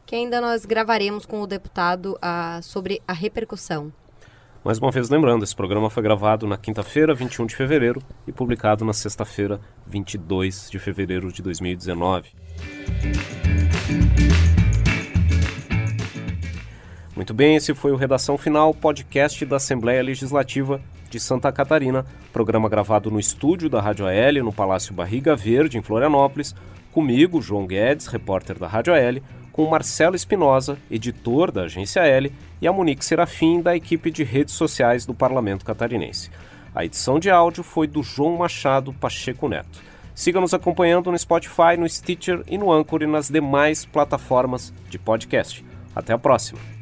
que 0.05 0.15
ainda 0.15 0.39
nós 0.39 0.65
gravaremos 0.65 1.25
com 1.25 1.41
o 1.41 1.47
deputado 1.47 2.17
uh, 2.17 2.61
sobre 2.61 3.01
a 3.07 3.13
repercussão. 3.13 3.91
Mais 4.69 4.77
uma 4.77 4.91
vez 4.91 5.09
lembrando, 5.09 5.43
esse 5.43 5.55
programa 5.55 5.89
foi 5.89 6.03
gravado 6.03 6.45
na 6.45 6.55
quinta-feira, 6.55 7.15
21 7.15 7.47
de 7.47 7.55
fevereiro, 7.55 8.03
e 8.27 8.31
publicado 8.31 8.85
na 8.85 8.93
sexta-feira, 8.93 9.59
22 9.87 10.69
de 10.69 10.77
fevereiro 10.77 11.33
de 11.33 11.41
2019. 11.41 12.29
Muito 17.15 17.33
bem, 17.33 17.55
esse 17.55 17.73
foi 17.73 17.91
o 17.91 17.95
Redação 17.95 18.37
Final, 18.37 18.71
podcast 18.75 19.43
da 19.43 19.55
Assembleia 19.55 20.03
Legislativa 20.03 20.79
de 21.09 21.19
Santa 21.19 21.51
Catarina, 21.51 22.05
programa 22.31 22.69
gravado 22.69 23.09
no 23.09 23.19
estúdio 23.19 23.71
da 23.71 23.81
Rádio 23.81 24.05
AL, 24.05 24.43
no 24.43 24.53
Palácio 24.53 24.93
Barriga 24.93 25.35
Verde, 25.35 25.79
em 25.79 25.81
Florianópolis, 25.81 26.53
comigo, 26.91 27.41
João 27.41 27.65
Guedes, 27.65 28.05
repórter 28.05 28.59
da 28.59 28.67
Rádio 28.67 28.93
AL, 28.93 29.15
com 29.59 29.65
Marcelo 29.65 30.15
Espinosa, 30.15 30.77
editor 30.89 31.51
da 31.51 31.63
Agência 31.63 31.99
L, 31.99 32.31
e 32.61 32.65
a 32.65 32.71
Monique 32.71 33.03
Serafim, 33.03 33.61
da 33.61 33.75
equipe 33.75 34.09
de 34.09 34.23
redes 34.23 34.53
sociais 34.53 35.05
do 35.05 35.13
Parlamento 35.13 35.65
Catarinense. 35.65 36.31
A 36.73 36.85
edição 36.85 37.19
de 37.19 37.29
áudio 37.29 37.61
foi 37.61 37.85
do 37.85 38.01
João 38.01 38.37
Machado 38.37 38.93
Pacheco 38.93 39.49
Neto. 39.49 39.83
Siga 40.15 40.39
nos 40.39 40.53
acompanhando 40.53 41.11
no 41.11 41.19
Spotify, 41.19 41.75
no 41.77 41.89
Stitcher 41.89 42.41
e 42.47 42.57
no 42.57 42.71
Anchor 42.71 43.03
e 43.03 43.05
nas 43.05 43.27
demais 43.27 43.83
plataformas 43.83 44.73
de 44.89 44.97
podcast. 44.97 45.65
Até 45.93 46.13
a 46.13 46.17
próxima! 46.17 46.78